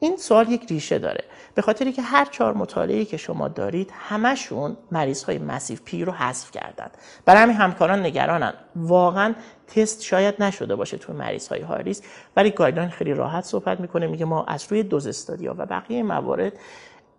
این 0.00 0.16
سوال 0.16 0.52
یک 0.52 0.66
ریشه 0.70 0.98
داره. 0.98 1.24
به 1.54 1.62
خاطری 1.62 1.92
که 1.92 2.02
هر 2.02 2.24
چهار 2.24 2.54
مطالعه 2.54 3.04
که 3.04 3.16
شما 3.16 3.48
دارید 3.48 3.90
همشون 4.08 4.76
مریض 4.90 5.24
های 5.24 5.38
massive 5.38 5.80
PE 5.84 6.04
رو 6.04 6.12
حذف 6.12 6.50
کردن. 6.50 6.90
برای 7.24 7.42
همین 7.42 7.56
همکاران 7.56 8.06
نگرانن. 8.06 8.52
واقعا 8.76 9.34
تست 9.66 10.02
شاید 10.02 10.42
نشده 10.42 10.76
باشه 10.76 10.96
تو 10.96 11.12
مریض 11.12 11.48
های 11.48 11.60
high 11.60 11.82
risk 11.82 12.04
ولی 12.36 12.50
guideline 12.50 12.90
خیلی 12.90 13.14
راحت 13.14 13.44
صحبت 13.44 13.80
می‌کنه 13.80 14.06
میگه 14.06 14.24
ما 14.24 14.44
از 14.44 14.66
روی 14.70 14.82
dose 14.82 15.06
studyا 15.06 15.54
و 15.58 15.66
بقیه 15.66 16.02
موارد 16.02 16.52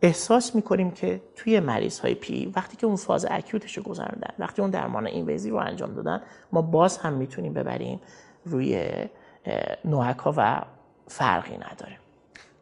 احساس 0.03 0.55
می‌کنیم 0.55 0.91
که 0.91 1.22
توی 1.36 1.60
مریض 1.60 2.00
های 2.00 2.15
PE 2.15 2.53
وقتی 2.55 2.77
که 2.77 2.88
اون 2.88 2.95
فاز 2.95 3.25
acute 3.29 3.64
ش 3.64 3.77
رو 3.77 3.83
گذراندن 3.83 4.33
وقتی 4.39 4.62
اون 4.62 4.72
درمان 4.72 5.07
invasive 5.08 5.45
ی 5.45 5.50
رو 5.50 5.55
انجام 5.55 5.93
دادن 5.93 6.22
ما 6.51 6.62
باز 6.62 6.98
هم 6.98 7.13
می‌تونیم 7.13 7.53
ببریم 7.53 8.00
روی 8.45 8.86
NOAC 9.86 10.17
ها 10.17 10.33
و 10.38 10.62
فرقی 11.07 11.55
نداره. 11.55 11.98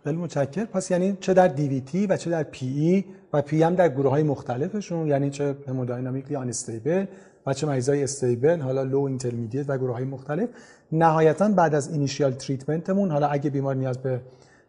خیلی 0.03 0.17
متشکر 0.17 0.65
پس 0.65 0.91
یعنی 0.91 1.17
چه 1.19 1.33
در 1.33 1.48
DVT 1.48 2.08
و 2.07 2.17
چه 2.17 2.29
در 2.29 2.43
PE 2.43 3.05
و 3.33 3.41
PE 3.41 3.63
هم 3.63 3.75
در 3.75 3.89
گروه 3.89 4.10
های 4.10 4.24
مختلفشون 4.24 5.07
یعنی 5.07 5.29
چه 5.29 5.55
hemodynamically 5.67 6.36
unstable 6.36 7.05
و 7.45 7.53
چه 7.53 7.67
مریضای 7.67 8.03
stable 8.03 8.60
حالا 8.60 8.83
low 8.84 9.01
intermediate 9.01 9.70
و 9.69 9.77
گروه 9.77 9.95
های 9.95 10.03
مختلف. 10.03 10.50
نهایتا 10.91 11.50
بعد 11.50 11.75
از 11.75 11.91
initial 11.91 12.31
treatment 12.31 12.91
مون 12.91 13.12
حالا 13.12 13.27
اگه 13.27 13.50
بیمار 13.50 13.75
نیاز 13.75 13.98
به 13.98 14.21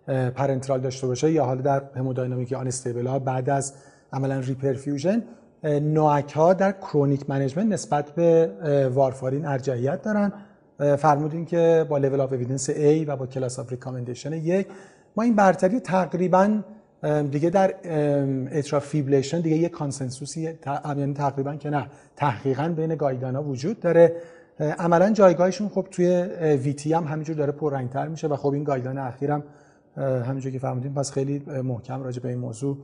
parenteral 0.07 0.81
داشته 0.81 1.07
باشه 1.07 1.31
یا 1.31 1.45
حالا 1.45 1.61
در 1.61 1.83
hemodynamic 1.97 2.53
unstable 2.53 3.07
ها 3.07 3.19
بعد 3.19 3.51
از 3.51 3.75
عملا 4.13 4.39
reperfusion 4.39 5.23
NOAC 5.65 6.33
ها 6.33 6.53
در 6.53 6.73
chronic 6.73 7.31
management 7.31 7.73
نسبت 7.73 8.11
به 8.11 8.51
وارفارین 8.95 9.47
ارجحیت 9.47 10.03
دارن. 10.03 10.33
فرمودین 10.99 11.45
که 11.45 11.87
با 11.89 11.99
level 11.99 12.21
of 12.21 12.33
evidence 12.33 12.71
A 12.71 13.05
و 13.07 13.17
با 13.17 13.27
class 13.27 13.59
of 13.59 13.71
recommendation 13.71 14.33
یک 14.33 14.67
ما 15.17 15.23
این 15.25 15.37
برتری 15.37 15.81
تقریبا 15.81 16.61
دیگه 17.31 17.51
در 17.51 17.75
atrial 18.53 18.81
fibrillation 18.81 19.41
دیگه 19.41 19.57
یه 19.57 19.69
consensus 19.69 20.48
ی 20.48 20.57
یعنی 20.87 21.15
تقریبا 21.15 21.57
که 21.57 21.71
نه 21.71 21.87
تحقیقا 22.17 22.75
بین 22.77 22.95
guideline 22.95 23.38
ا 23.38 23.43
وجود 23.43 23.81
داره. 23.81 24.17
عملا 24.79 25.11
جایگاهشون 25.11 25.69
خب 25.69 25.87
توی 25.91 26.23
VTE 26.57 26.93
هم 26.93 27.05
همینجور 27.05 27.37
داره 27.37 27.53
پررنگتر 27.53 28.09
میشه 28.09 28.27
و 28.27 28.37
خب 28.37 28.49
این 28.49 28.65
guideline 28.65 28.99
اخیرم 28.99 29.43
همینجور 29.97 30.53
که 30.53 30.59
فهمیدیم 30.59 30.95
پس 30.95 31.13
خیلی 31.13 31.39
محکم 31.65 32.03
راجع 32.03 32.23
به 32.23 32.29
این 32.29 32.39
موضوع 32.39 32.77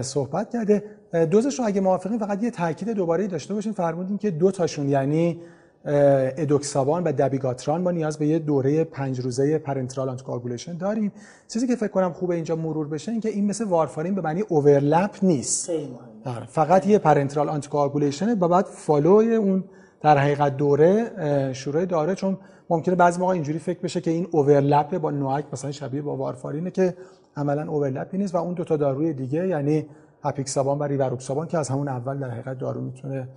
صحبت 0.00 0.50
کرده. 0.50 0.84
دوزش 1.30 1.58
رو 1.58 1.66
اگه 1.66 1.80
موافقین 1.80 2.18
فقط 2.18 2.42
یه 2.42 2.50
تاکید 2.50 2.88
دوباره 2.88 3.26
داشته 3.26 3.54
باشیم 3.54 3.72
فرمودیم 3.72 4.18
که 4.18 4.30
دو 4.30 4.50
تاشون 4.50 4.88
یعنی 4.88 5.40
ادوکسابان 5.84 7.04
و 7.04 7.12
دبیگاتران 7.12 7.80
ما 7.80 7.90
نیاز 7.90 8.18
به 8.18 8.26
یه 8.26 8.38
دوره 8.38 8.84
پنج 8.84 9.20
روزه 9.20 9.58
parenteral 9.58 10.08
anticoagulation 10.08 10.76
داریم. 10.76 11.12
چیزی 11.48 11.66
که 11.66 11.76
فکر 11.76 11.88
کنم 11.88 12.12
خوبه 12.12 12.34
اینجا 12.34 12.56
مرور 12.56 12.88
بشه 12.88 13.12
این 13.12 13.20
که 13.20 13.28
این 13.28 13.46
مثل 13.46 13.64
وارفارین 13.64 14.14
به 14.14 14.20
معنی 14.20 14.40
overlap 14.40 15.16
نیست. 15.22 15.70
آره، 16.24 16.46
فقط 16.46 16.86
یه 16.86 16.98
parenteral 16.98 17.48
anticoagulation 17.48 18.38
و 18.38 18.48
بعد 18.48 18.64
follow 18.64 19.24
ی 19.24 19.34
اون 19.34 19.64
در 20.00 20.18
حقیقت 20.18 20.56
دوره 20.56 21.10
شروع 21.52 21.84
داره. 21.84 22.14
چون 22.14 22.38
ممکنه 22.70 22.94
بعضی 22.94 23.20
موقع 23.20 23.32
اینجوری 23.32 23.58
فکر 23.58 23.80
بشه 23.80 24.00
که 24.00 24.10
این 24.10 24.26
overlap 24.30 24.98
با 24.98 25.10
NOAC 25.10 25.44
مثلا 25.52 25.70
شبیه 25.70 26.02
با 26.02 26.16
وارفارینه 26.16 26.70
که 26.70 26.94
عملا 27.36 27.72
overlap 27.72 28.12
ی 28.12 28.18
نیست 28.18 28.34
و 28.34 28.38
اون 28.38 28.54
دو 28.54 28.64
تا 28.64 28.76
داروی 28.76 29.12
دیگه 29.12 29.48
یعنی 29.48 29.86
اپیکسابان 30.24 30.78
و 30.78 30.82
ریوروکسابان 30.82 31.46
که 31.46 31.58
از 31.58 31.68
همون 31.68 31.88
اول 31.88 32.18
در 32.18 32.30
حقیقت 32.30 32.58
دارو 32.58 32.80
می‌تونه 32.80 33.28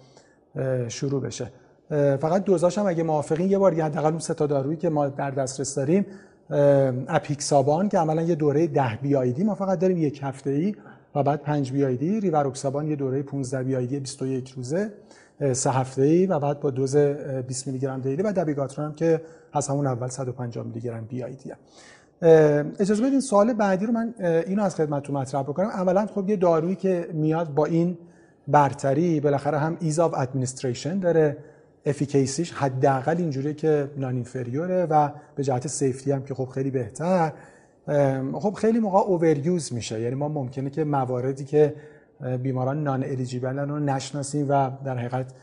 شروع 0.88 1.22
بشه. 1.22 1.52
فقط 2.20 2.44
دوزاش 2.44 2.78
هم 2.78 2.88
اگه 2.88 3.04
موافقین 3.04 3.50
یه 3.50 3.58
بار 3.58 3.72
دیگه 3.72 3.84
حداقل 3.84 4.10
اون 4.10 4.20
سه 4.20 4.34
تا 4.34 4.48
دارویی 4.48 4.78
که 4.78 4.90
ما 4.90 5.08
در 5.08 5.32
دسترس 5.32 5.76
داریم 5.76 6.06
اپیکسابان 7.08 7.90
که 7.90 7.98
عملا 7.98 8.22
یه 8.22 8.36
دوره 8.36 8.68
10 8.68 9.00
BID 9.02 9.44
ما 9.44 9.56
فقط 9.56 9.80
داریم 9.80 9.98
یک 9.98 10.20
هفته 10.24 10.50
ای 10.50 10.76
و 11.16 11.24
بعد 11.24 11.42
5 11.42 11.72
BID 11.72 12.20
ریوروکسابان 12.20 12.88
یه 12.88 12.96
دوره 12.96 13.24
15 13.24 13.64
BID 13.64 14.00
21 14.00 14.50
روزه. 14.50 14.92
سه 15.54 15.72
هفته 15.72 16.02
ای 16.02 16.26
و 16.26 16.40
بعد 16.40 16.60
با 16.60 16.70
دوز 16.70 16.98
20 16.98 17.68
میلی 17.68 17.80
گرم 17.80 18.02
daily 18.02 18.22
و 18.22 18.32
دبیگاتران 18.32 18.88
هم 18.88 18.94
که 18.94 19.22
از 19.54 19.68
همون 19.68 19.88
اول 19.88 20.08
150 20.08 20.66
میلی 20.66 20.80
گرم 20.80 21.06
BID 21.06 21.54
اجازه 22.80 23.04
بدین 23.04 23.20
سوال 23.20 23.54
بعدی 23.54 23.86
رو 23.86 23.92
من 23.92 24.14
اینو 24.20 24.64
از 24.64 24.76
خدمتتون 24.76 25.18
مطرح 25.18 25.44
بکنم. 25.44 25.68
اولا 25.68 26.06
خب 26.06 26.30
یه 26.30 26.36
دارویی 26.36 26.76
که 26.76 27.10
میاد 27.14 27.54
با 27.54 27.66
این 27.66 27.98
برتری 28.48 29.20
بالاخره 29.20 29.58
هم 29.58 29.78
ease 29.80 30.00
of 30.00 30.14
administration 30.18 31.00
داره 31.00 31.38
efficacy 31.86 32.39
ش 32.39 32.52
حداقل 32.52 33.18
اینجوریه 33.18 33.54
که 33.54 33.90
non-inferior 33.98 34.16
ه 34.16 34.86
و 34.86 35.10
به 35.36 35.44
جهت 35.44 35.68
safety 35.68 36.12
هم 36.12 36.24
که 36.24 36.34
خب 36.34 36.46
خیلی 36.46 36.72
بهتر. 36.72 37.32
خب 38.34 38.54
خیلی 38.54 38.80
موقع 38.80 39.00
overuse 39.00 39.74
میشه. 39.74 40.02
یعنی 40.02 40.16
ما 40.16 40.28
ممکنه 40.28 40.70
که 40.70 40.84
مواردی 40.84 41.46
که 41.46 41.74
بیماران 42.44 42.84
non-eligible 42.84 43.04
ن 43.04 43.70
رو 43.70 43.80
نشناسیم 43.80 44.46
و 44.50 44.72
در 44.86 44.98
حقیقت 44.98 45.34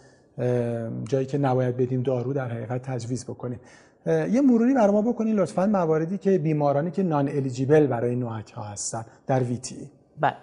جایی 1.08 1.26
که 1.26 1.38
نباید 1.38 1.76
بدیم 1.76 2.02
دارو 2.02 2.32
در 2.32 2.48
حقیقت 2.48 2.82
تجویز 2.82 3.24
بکنیم. 3.24 3.60
یه 4.06 4.40
مروری 4.40 4.74
برای 4.74 4.92
ما 4.92 5.02
بکنین 5.02 5.36
لطفا 5.36 5.66
مواردی 5.66 6.18
که 6.18 6.38
بیمارانی 6.38 6.90
که 6.90 7.02
نان 7.02 7.28
الیجیبل 7.28 7.86
برای 7.86 8.16
نوعک 8.16 8.52
ها 8.52 8.62
هستن 8.62 9.04
در 9.26 9.42
ویتی. 9.42 9.90
بله. 10.20 10.36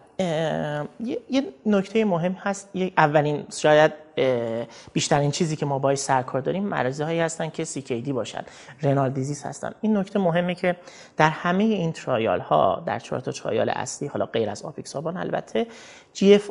یه 1.30 1.44
نکته 1.66 2.06
مهم 2.06 2.32
هست. 2.32 2.70
اولین 2.98 3.46
شاید 3.52 3.92
بیشترین 4.94 5.32
چیزی 5.32 5.56
که 5.56 5.66
ما 5.66 5.80
باید 5.80 5.98
سرکار 5.98 6.42
داریم 6.42 6.63
مریضی 6.63 7.04
هایی 7.04 7.20
هستن 7.20 7.50
که 7.50 7.63
دی 8.02 8.13
باشن. 8.13 8.44
رنال 8.82 9.10
دیزیز 9.10 9.44
هستن. 9.44 9.72
این 9.82 9.98
نکته 9.98 10.20
مهمه 10.20 10.56
که 10.56 10.75
در 11.18 11.30
همه 11.30 11.63
این 11.63 11.92
ترایال 11.92 12.40
ها 12.40 12.84
در 12.86 13.00
چهار 13.00 13.22
تا 13.22 13.32
ترایال 13.32 13.70
اصلی 13.70 14.08
حالا 14.08 14.25
غیر 14.25 14.50
از 14.50 14.63
آپیکسابان 14.63 15.18
البته 15.18 15.68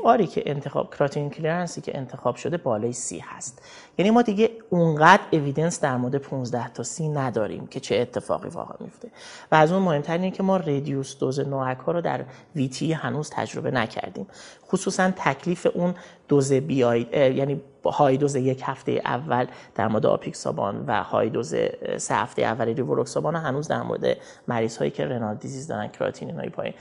آری 0.04 0.26
که 0.26 0.42
انتخاب 0.46 0.94
creatinine 0.94 1.30
clearance 1.30 1.75
ی 1.75 1.80
که 1.80 1.98
انتخاب 1.98 2.36
شده 2.36 2.56
بالای 2.56 2.92
سی 2.92 3.18
هست. 3.18 3.62
یعنی 3.98 4.10
ما 4.10 4.22
دیگه 4.22 4.50
اونقدر 4.70 5.22
evidence 5.32 5.80
در 5.80 5.96
مورد 5.96 6.16
15 6.16 6.68
تا 6.68 6.82
سی 6.82 7.08
نداریم 7.08 7.66
که 7.66 7.80
چه 7.80 7.96
اتفاقی 7.96 8.48
واقع 8.48 8.74
میفته. 8.80 9.08
و 9.52 9.54
از 9.54 9.72
اون 9.72 9.82
مهمتر 9.82 10.12
اینه 10.12 10.30
که 10.30 10.42
ما 10.42 10.56
reduced 10.56 11.18
dose 11.18 11.40
NOAC 11.40 11.78
ها 11.78 11.92
رو 11.92 12.00
در 12.00 12.24
VTE 12.56 12.92
هنوز 12.92 13.30
تجربه 13.30 13.70
نکردیم. 13.70 14.26
خصوصا 14.68 15.10
تکلیف 15.10 15.66
اون 15.74 15.94
دوز 16.28 16.52
بیاید 16.52 17.14
یعنی 17.14 17.60
high 17.90 18.16
dose 18.16 18.36
یک 18.36 18.62
هفته 18.64 19.00
اول 19.04 19.46
در 19.74 19.88
مورد 19.88 20.06
آپیکسابان 20.06 20.84
و 20.86 21.02
high 21.02 21.30
dose 21.30 21.54
سه 21.96 22.14
هفته 22.14 22.42
اول 22.42 22.66
ریوروکسابان 22.66 23.36
هنوز 23.36 23.68
در 23.68 23.82
مورد 23.82 24.16
مریض 24.48 24.76
هایی 24.76 24.90
که 24.90 25.06
renal 25.06 25.34
disease 25.34 25.66
دارن 25.66 25.88
کراتینین 25.88 26.38
های 26.38 26.48
پایین 26.48 26.74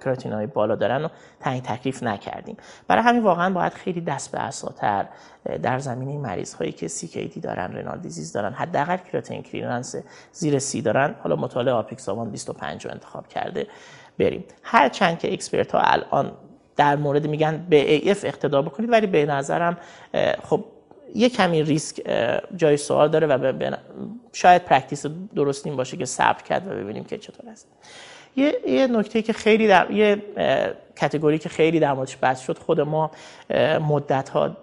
کراتینین 0.00 0.32
های 0.32 0.46
بالا 0.46 0.74
دارن 0.74 1.04
و 1.04 1.08
تعیین 1.40 1.62
تکلیف 1.62 2.02
نکردیم. 2.02 2.56
برای 2.88 3.02
همین 3.02 3.22
واقعا 3.22 3.50
باید 3.50 3.72
خیلی 3.72 4.00
دست 4.00 4.32
به 4.32 4.40
عصاتر 4.40 5.06
در 5.62 5.78
زمینه 5.78 6.18
مریض 6.18 6.54
هایی 6.54 6.72
که 6.72 6.88
CKD 6.88 7.40
دارن 7.40 7.72
renal 7.72 7.98
disease 7.98 8.32
دارن 8.32 8.52
حداقل 8.52 8.96
creatinine 8.96 9.42
clearance 9.42 9.96
زیر 10.32 10.58
سی 10.58 10.82
دارن. 10.82 11.14
حالا 11.22 11.36
مطالعه 11.36 11.74
آپیکسابان 11.74 12.30
25 12.30 12.84
رو 12.84 12.90
انتخاب 12.90 13.28
کرده 13.28 13.66
بریم. 14.18 14.44
هر 14.62 14.88
چند 14.88 15.18
که 15.18 15.32
expert 15.32 15.72
ها 15.72 15.80
الان 15.80 16.32
در 16.76 16.96
مورد 16.96 17.26
میگن 17.26 17.66
به 17.70 18.10
AF 18.10 18.24
اقتدا 18.24 18.62
بکنید 18.62 18.92
ولی 18.92 19.06
به 19.06 19.26
نظرم 19.26 19.78
خب 20.42 20.64
یه 21.14 21.28
کمی 21.28 21.62
ریسک 21.62 22.00
جای 22.56 22.76
سوال 22.76 23.08
داره 23.08 23.26
و 23.26 23.76
شاید 24.32 24.64
practice 24.64 25.06
درست 25.34 25.66
این 25.66 25.76
باشه 25.76 25.96
که 25.96 26.04
صبر 26.04 26.42
کرد 26.42 26.66
و 26.66 26.70
ببینیم 26.70 27.04
که 27.04 27.18
چطور 27.18 27.50
است. 27.50 27.68
یه, 28.36 28.54
یه 28.66 28.86
نکته 28.86 29.22
که 29.22 29.32
خیلی 29.32 29.68
در 29.68 29.90
یه 29.90 30.22
category 30.96 31.38
که 31.38 31.48
خیلی 31.48 31.80
در 31.80 31.92
موردش 31.92 32.18
بحث 32.20 32.40
شد 32.40 32.58
خود 32.58 32.80
ما 32.80 33.10
مدت 33.88 34.28
ها 34.28 34.56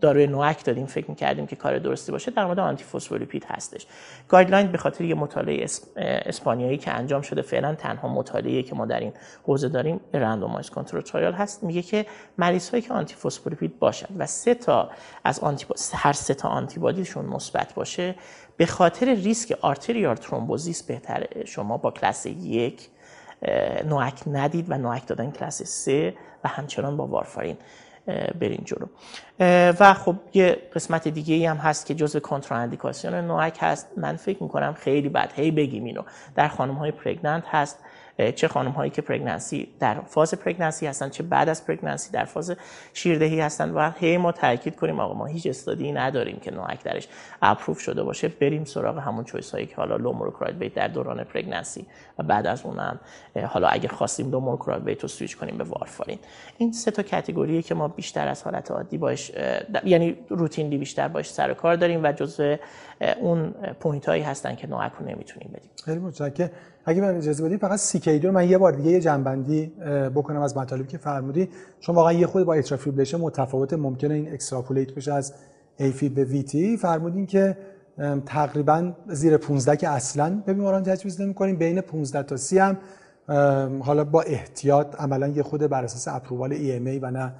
داروی 0.00 0.26
NOAC 0.26 0.64
دادیم 0.64 0.86
فکر 0.86 1.10
می‌کردیم 1.10 1.46
که 1.46 1.56
کار 1.56 1.78
درستی 1.78 2.12
باشه 2.12 2.30
در 2.30 2.44
مورد 2.44 2.58
antiphospholipid 2.58 3.44
هستش. 3.48 3.86
guideline 4.28 4.66
به 4.66 4.78
خاطر 4.78 5.04
یه 5.04 5.14
مطالعه 5.14 5.66
اسپانیایی 5.96 6.78
که 6.78 6.90
انجام 6.90 7.22
شده 7.22 7.42
فعلا 7.42 7.74
تنها 7.74 8.08
مطالعه 8.08 8.62
که 8.62 8.74
ما 8.74 8.86
در 8.86 9.00
این 9.00 9.12
حوزه 9.42 9.68
داریم 9.68 10.00
randomized 10.14 10.70
control 10.70 11.00
trial 11.00 11.32
هست. 11.32 11.64
میگه 11.64 11.82
که 11.82 12.06
مریض 12.38 12.70
که 12.70 12.92
antiphospholipid 12.92 13.78
باشن 13.78 14.06
و 14.18 14.26
سه 14.26 14.54
تا 14.54 14.90
از 15.24 15.40
anti 15.40 15.66
هر 15.94 16.12
سه 16.12 16.34
تا 16.34 16.48
antibody 16.48 16.99
شون 16.99 17.24
مثبت 17.24 17.74
باشه 17.74 18.14
به 18.56 18.66
خاطر 18.66 19.06
ریسک 19.14 19.58
arterial 19.60 20.14
thrombosis 20.14 20.82
بهتره. 20.82 21.44
شما 21.44 21.76
با 21.76 21.90
کلاس 21.90 22.26
یک 22.26 22.88
NOAC 23.84 24.22
ندید 24.26 24.66
و 24.70 24.78
NOAC 24.78 25.06
دادن 25.06 25.30
کلاس 25.30 25.62
سه 25.62 26.14
و 26.44 26.48
همچنان 26.48 26.96
با 26.96 27.06
وارفارین 27.06 27.56
برین 28.40 28.64
جلو. 28.64 28.86
و 29.80 29.94
خب 29.94 30.16
یه 30.34 30.56
قسمت 30.74 31.08
دیگه 31.08 31.34
ای 31.34 31.46
هم 31.46 31.56
هست 31.56 31.86
که 31.86 31.94
جزء 31.94 32.20
کنتراندیکاسیون 32.20 33.14
NOAC 33.14 33.58
هست. 33.60 33.88
من 33.96 34.16
فکر 34.16 34.42
می‌کنم 34.42 34.72
خیلی 34.72 35.08
بد 35.08 35.32
هی 35.36 35.50
بگیم 35.50 35.84
اینو. 35.84 36.02
در 36.34 36.48
خانم 36.48 36.74
های 36.74 36.90
pregnant 36.90 37.44
هست. 37.46 37.78
چه 38.34 38.48
خانم 38.48 38.70
هایی 38.70 38.90
که 38.90 39.02
pregnancy 39.02 39.68
در 39.80 40.00
فاز 40.00 40.34
pregnancy 40.34 40.86
هستن 40.86 41.08
چه 41.08 41.22
بعد 41.22 41.48
از 41.48 41.66
pregnancy 41.66 42.12
در 42.12 42.24
فاز 42.24 42.56
شیردهی 42.92 43.40
هستن 43.40 43.70
و 43.70 43.90
هی 43.90 44.16
ما 44.16 44.32
تاکید 44.32 44.76
کنیم 44.76 45.00
آقا 45.00 45.14
ما 45.14 45.26
هیچ 45.26 45.46
study 45.46 45.92
نداریم 45.92 46.36
که 46.36 46.50
NOAC 46.50 46.82
درش 46.82 47.08
approve 47.42 47.80
شده 47.80 48.02
باشه 48.02 48.28
بریم 48.28 48.64
سراغ 48.64 48.98
همون 48.98 49.24
choice 49.24 49.50
هایی 49.50 49.66
که 49.66 49.76
حالا 49.76 49.96
low 49.96 50.30
weight 50.58 50.74
در 50.74 50.88
دوران 50.88 51.24
pregnancy 51.24 51.86
و 52.18 52.22
بعد 52.22 52.46
از 52.46 52.62
اونم 52.62 53.00
حالا 53.46 53.68
اگه 53.68 53.88
خواستیم 53.88 54.30
low 54.30 54.56
weight 54.84 55.02
رو 55.02 55.08
سویچ 55.08 55.36
کنیم 55.36 55.58
به 55.58 55.64
وارفارین. 55.64 56.18
این 56.58 56.72
سه 56.72 56.90
تا 56.90 57.02
category 57.02 57.55
ه 57.55 57.62
که 57.62 57.74
ما 57.74 57.88
بیشتر 57.88 58.28
از 58.28 58.42
حالت 58.42 58.70
عادی 58.70 58.98
باش 58.98 59.32
یعنی 59.84 60.16
routinely 60.28 60.78
بیشتر 60.78 61.08
باش 61.08 61.30
سر 61.30 61.54
کار 61.54 61.76
داریم 61.76 62.04
و 62.04 62.12
جزء 62.12 62.56
اون 63.20 63.50
point 63.80 64.08
هایی 64.08 64.22
هستن 64.22 64.54
که 64.54 64.66
NOAC 64.66 64.92
رو 64.98 65.06
نمی‌تونیم 65.06 65.50
بدیم. 65.54 65.70
خیلی 65.84 65.98
متشکرم. 65.98 66.50
اگه 66.84 67.00
من 67.00 67.16
اجازه 67.16 67.44
بدید 67.44 67.60
فقط 67.60 67.80
CKD 67.80 68.24
من 68.24 68.48
یه 68.48 68.58
بار 68.58 68.72
دیگه 68.72 68.90
یه 68.90 69.00
جمع‌بندی 69.00 69.72
بکنم 70.14 70.40
از 70.40 70.56
مطالبی 70.56 70.88
که 70.88 70.98
فرمودی. 70.98 71.48
چون 71.80 71.94
واقعا 71.94 72.12
یه 72.12 72.26
خرده 72.26 72.44
با 72.44 72.54
atrial 72.54 72.76
fibrillation 72.76 73.20
متفاوت 73.20 73.72
ممکنه 73.72 74.14
این 74.14 74.32
extrapolate 74.32 74.94
بشه 74.94 75.12
از 75.12 75.32
AFib 75.78 76.04
به 76.04 76.26
VTE 76.26 76.80
فرمودین 76.80 77.26
که 77.26 77.56
تقریبا 78.26 78.92
زیر 79.08 79.36
15 79.36 79.76
که 79.76 79.88
اصلا 79.88 80.42
به 80.46 80.54
بیماران 80.54 80.82
تجویز 80.82 81.20
نمی‌کنیم 81.20 81.56
بین 81.56 81.80
15 81.80 82.22
تا 82.22 82.36
30 82.36 82.58
هم 82.58 82.76
حالا 83.82 84.04
با 84.04 84.22
احتیاط 84.22 85.00
عملا 85.00 85.28
یه 85.28 85.42
خرده 85.42 85.60
بر 85.60 85.84
اساس 85.84 86.08
approval 86.08 86.54
EMA 86.54 86.98
و 87.02 87.10
نه 87.10 87.32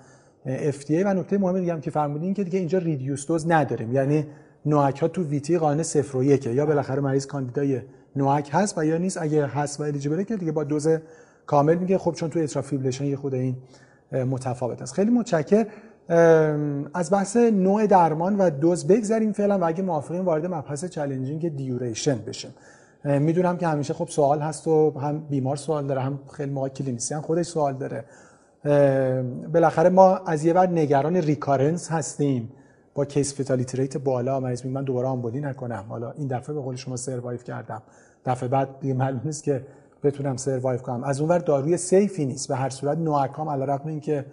FDA 0.47 1.03
و 1.05 1.15
نکته 1.15 1.39
مهم 1.39 1.61
دیگه 1.61 1.73
هم 1.73 1.81
که 1.81 1.91
فرمودین 1.91 2.35
که 2.35 2.45
دیگه 2.45 2.59
اینجا 2.59 2.79
reduced 2.79 3.27
dose 3.27 3.51
نداریم. 3.51 3.93
یعنی 3.93 4.27
NOAC 4.67 4.99
ها 4.99 5.09
تو 5.09 5.23
VTE 5.23 5.59
قانون 5.59 5.83
0 5.83 6.17
و 6.17 6.23
1 6.23 6.47
یا 6.47 6.67
بالاخره 6.67 7.01
مریض 7.01 7.27
کاندیدای 7.27 7.81
NOAC 8.17 8.51
هست 8.53 8.79
و 8.79 8.85
یا 8.85 8.99
نیست. 8.99 9.23
اگه 9.23 9.47
هست 9.47 9.81
و 9.81 9.83
eligible 9.83 10.23
که 10.23 10.37
دیگه 10.37 10.53
با 10.53 10.65
دوز 10.65 10.89
کامل 11.47 11.75
میگه 11.75 11.99
خب 11.99 12.13
چون 12.13 12.31
تو 12.31 12.39
atrial 12.39 12.61
fibrillation 12.61 13.05
یه 13.05 13.17
خود 13.17 13.35
این 13.35 13.57
متفاوت 14.13 14.83
است. 14.83 14.95
خیلی 14.95 15.11
متشکر. 15.11 15.67
از 16.95 17.11
بحث 17.13 17.37
نوع 17.37 17.87
درمان 17.87 18.37
و 18.37 18.51
دوز 18.51 18.87
بگذریم 18.87 19.33
فعلا 19.33 19.59
و 19.59 19.65
اگه 19.65 19.83
موافقین 19.83 20.21
وارد 20.21 20.47
مبحث 20.47 20.85
challenging 20.85 21.57
duration 21.57 22.19
بشیم 22.19 22.55
می‌دونم 23.05 23.57
که 23.57 23.67
همیشه 23.67 23.95
خب 23.95 24.09
سوال 24.09 24.41
هست 24.41 24.69
و 24.69 24.91
هم 24.91 25.19
بیمار 25.31 25.57
سوال 25.57 25.87
داره 25.87 26.01
هم 26.01 26.19
خیلی 26.33 26.51
موقع 26.51 26.69
clinician 26.69 27.21
خودش 27.21 27.47
سوال 27.47 27.75
داره. 27.75 28.05
بالاخره 29.53 29.89
ما 29.89 30.17
از 30.17 30.45
یه 30.45 30.53
ور 30.53 30.67
نگران 30.67 31.17
recurrence 31.17 31.93
هستیم. 31.93 32.53
با 32.95 33.05
case 33.05 33.41
fatality 33.41 33.77
rate 33.77 33.97
بالا 33.97 34.41
مریض 34.41 34.67
من 34.67 34.85
دوباره 34.85 35.09
آمبولی 35.09 35.41
نکنم. 35.41 35.85
حالا 35.89 36.11
این 36.11 36.29
دفعه 36.29 36.55
به 36.55 36.61
قول 36.61 36.77
شما 36.77 36.97
survive 36.97 37.39
کردم. 37.39 37.83
دفعه 38.27 38.49
بعد 38.49 38.81
دیگه 38.81 38.95
معلوم 38.95 39.21
نیست 39.25 39.45
که 39.45 39.67
بتونم 40.03 40.37
survive 40.37 40.81
کنم. 40.81 41.05
از 41.05 41.21
اونور 41.21 41.39
داروی 41.39 41.77
safe 41.77 42.17
ی 42.17 42.27
نیست. 42.27 42.49
به 42.49 42.57
هر 42.57 42.71
صورت 42.71 42.99
NOAC 42.99 43.39
ام 43.39 43.49
علیرغم 43.49 43.89
اینکه 43.89 44.25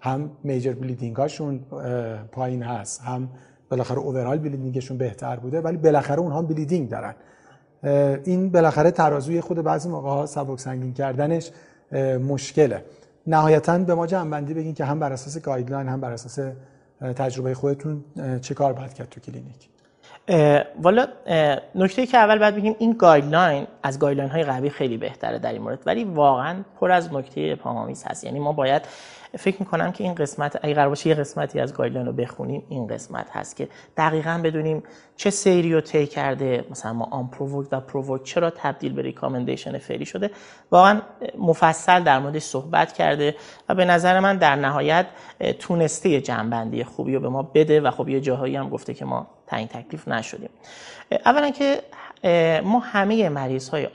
هم 0.00 0.30
major 0.44 0.72
bleeding 0.72 1.16
هاشون 1.16 1.60
پایین 2.32 2.62
هست 2.62 3.00
هم 3.00 3.28
بالاخره 3.70 3.98
overall 3.98 4.38
bleeding 4.38 4.78
شون 4.78 4.98
بهتر 4.98 5.36
بوده 5.36 5.60
ولی 5.60 5.76
بالاخره 5.76 6.20
اونها 6.20 6.42
bleeding 6.42 6.88
دارن. 6.88 7.14
این 8.24 8.50
بالاخره 8.50 8.90
ترازوی 8.90 9.40
خود 9.40 9.62
بعضی 9.62 9.88
موقع 9.88 10.08
ها 10.08 10.26
سبک 10.26 10.60
سنگین 10.60 10.92
کردنش 10.92 11.50
مشکله. 12.28 12.84
نهایتا 13.26 13.78
به 13.78 13.94
ما 13.94 14.06
جمع‌بندی 14.06 14.54
بگین 14.54 14.74
که 14.74 14.84
هم 14.84 14.98
بر 14.98 15.12
اساس 15.12 15.38
guideline 15.38 15.88
هم 15.88 16.00
بر 16.00 16.12
اساس 16.12 16.52
تجربه 17.00 17.54
خودتون 17.54 18.04
چه 18.42 18.54
کار 18.54 18.72
باید 18.72 18.94
کرد 18.94 19.08
تو 19.08 19.20
کلینیک؟ 19.20 19.68
والا 20.82 21.06
نکته 21.74 22.06
که 22.06 22.18
اول 22.18 22.38
باید 22.38 22.56
بگیم 22.56 22.76
این 22.78 22.92
guideline 22.92 23.66
از 23.82 23.98
guideline 23.98 24.30
های 24.30 24.42
قبلی 24.42 24.70
خیلی 24.70 24.96
بهتره 24.96 25.38
در 25.38 25.52
این 25.52 25.62
مورد 25.62 25.78
ولی 25.86 26.04
واقعا 26.04 26.56
پر 26.80 26.92
از 26.92 27.12
نکته 27.12 27.54
پامامیز 27.54 28.04
هست. 28.04 28.24
یعنی 28.24 28.38
ما 28.38 28.52
باید 28.52 28.82
فکر 29.38 29.56
می‌کنم 29.60 29.92
که 29.92 30.04
این 30.04 30.14
قسمت 30.14 30.58
اگه 30.62 30.74
قرار 30.74 30.88
باشه 30.88 31.08
یه 31.08 31.14
قسمتی 31.14 31.60
از 31.60 31.74
guideline 31.74 32.06
رو 32.06 32.12
بخونیم 32.12 32.62
این 32.68 32.86
قسمت 32.86 33.30
هست 33.30 33.56
که 33.56 33.68
دقیقا 33.96 34.40
بدونیم 34.44 34.82
چه 35.16 35.30
سیری 35.30 35.72
رو 35.72 35.80
طی 35.80 36.06
کرده. 36.06 36.64
مثلا 36.70 36.92
ما 36.92 37.04
unprovoked 37.04 37.68
و 37.72 37.80
provoked 37.80 38.22
چرا 38.22 38.50
تبدیل 38.50 38.92
به 38.92 39.02
recommendation 39.02 39.78
فعلی 39.78 40.06
شده. 40.06 40.30
واقعا 40.70 41.00
مفصل 41.38 42.02
در 42.02 42.18
موردش 42.18 42.42
صحبت 42.42 42.92
کرده 42.92 43.36
و 43.68 43.74
به 43.74 43.84
نظر 43.84 44.20
من 44.20 44.36
در 44.36 44.56
نهایت 44.56 45.06
تونسته 45.58 46.20
جمع‌بندی 46.20 46.84
خوبی 46.84 47.14
رو 47.14 47.20
به 47.20 47.28
ما 47.28 47.42
بده 47.42 47.80
و 47.80 47.90
خب 47.90 48.08
یه 48.08 48.20
جاهایی 48.20 48.56
هم 48.56 48.68
گفته 48.68 48.94
که 48.94 49.04
ما 49.04 49.26
تعیین 49.46 49.68
تکلیف 49.68 50.08
نشدیم. 50.08 50.50
اولا 51.26 51.50
که 51.50 51.82
ما 52.64 52.78
همه 52.78 53.28
مریض 53.28 53.68
های 53.68 53.88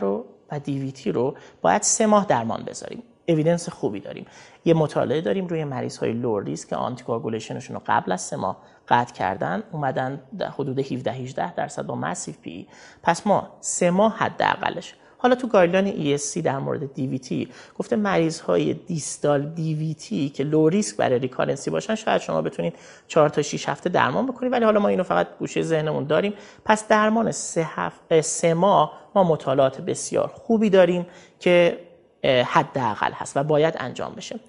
رو 0.00 0.24
و 0.52 0.58
DVT 0.58 1.12
رو 1.12 1.34
باید 1.62 1.82
سه 1.82 2.06
ماه 2.06 2.26
درمان 2.26 2.64
بذاریم. 2.66 3.02
evidence 3.28 3.68
خوبی 3.68 4.00
داریم. 4.00 4.26
یه 4.64 4.74
مطالعه 4.74 5.20
داریم 5.20 5.46
روی 5.46 5.64
مریض 5.64 5.96
های 5.96 6.12
low 6.12 6.44
risk 6.44 6.68
که 6.68 6.76
anticoagulation 6.76 7.55
شون 7.55 7.76
رو 7.76 7.82
قبل 7.86 8.12
از 8.12 8.20
سه 8.20 8.36
ماه 8.36 8.56
قطع 8.88 9.14
کردن 9.14 9.62
اومدن 9.72 10.20
حدود 10.54 10.78
17 10.78 11.12
18 11.12 11.54
درصد 11.54 11.86
با 11.86 11.94
massive 11.94 12.34
PE 12.42 12.66
پس 13.02 13.26
ما 13.26 13.48
سه 13.60 13.90
ماه 13.90 14.16
حداقلش. 14.16 14.94
حالا 15.20 15.34
تو 15.34 15.46
guideline 15.46 16.16
ESC 16.16 16.38
در 16.38 16.58
مورد 16.58 16.80
DVT 16.96 17.48
گفته 17.78 17.96
مریض 17.96 18.40
های 18.40 18.74
distal 18.74 19.52
DVT 19.56 20.32
که 20.32 20.44
low 20.44 20.68
risk 20.68 20.96
برای 20.96 21.18
recurrence 21.18 21.65
ی 21.65 21.70
باشن 21.70 21.94
شاید 21.94 22.20
شما 22.20 22.42
بتونید 22.42 22.74
4 23.08 23.28
تا 23.28 23.42
6 23.42 23.68
هفته 23.68 23.90
درمان 23.90 24.26
بکنید 24.26 24.52
ولی 24.52 24.64
حالا 24.64 24.80
ما 24.80 24.88
اینو 24.88 25.02
فقط 25.02 25.26
گوشه 25.38 25.62
ذهنمون 25.62 26.04
داریم. 26.04 26.34
پس 26.64 26.88
درمان 26.88 27.32
سه, 27.32 27.66
هفت، 27.68 28.20
سه 28.20 28.54
ماه 28.54 28.92
ما 29.14 29.24
مطالعات 29.24 29.80
بسیار 29.80 30.28
خوبی 30.28 30.70
داریم 30.70 31.06
که 31.40 31.78
حداقل 32.24 33.12
هست 33.12 33.36
و 33.36 33.42
باید 33.42 33.74
انجام 33.78 34.14
بشه. 34.14 34.40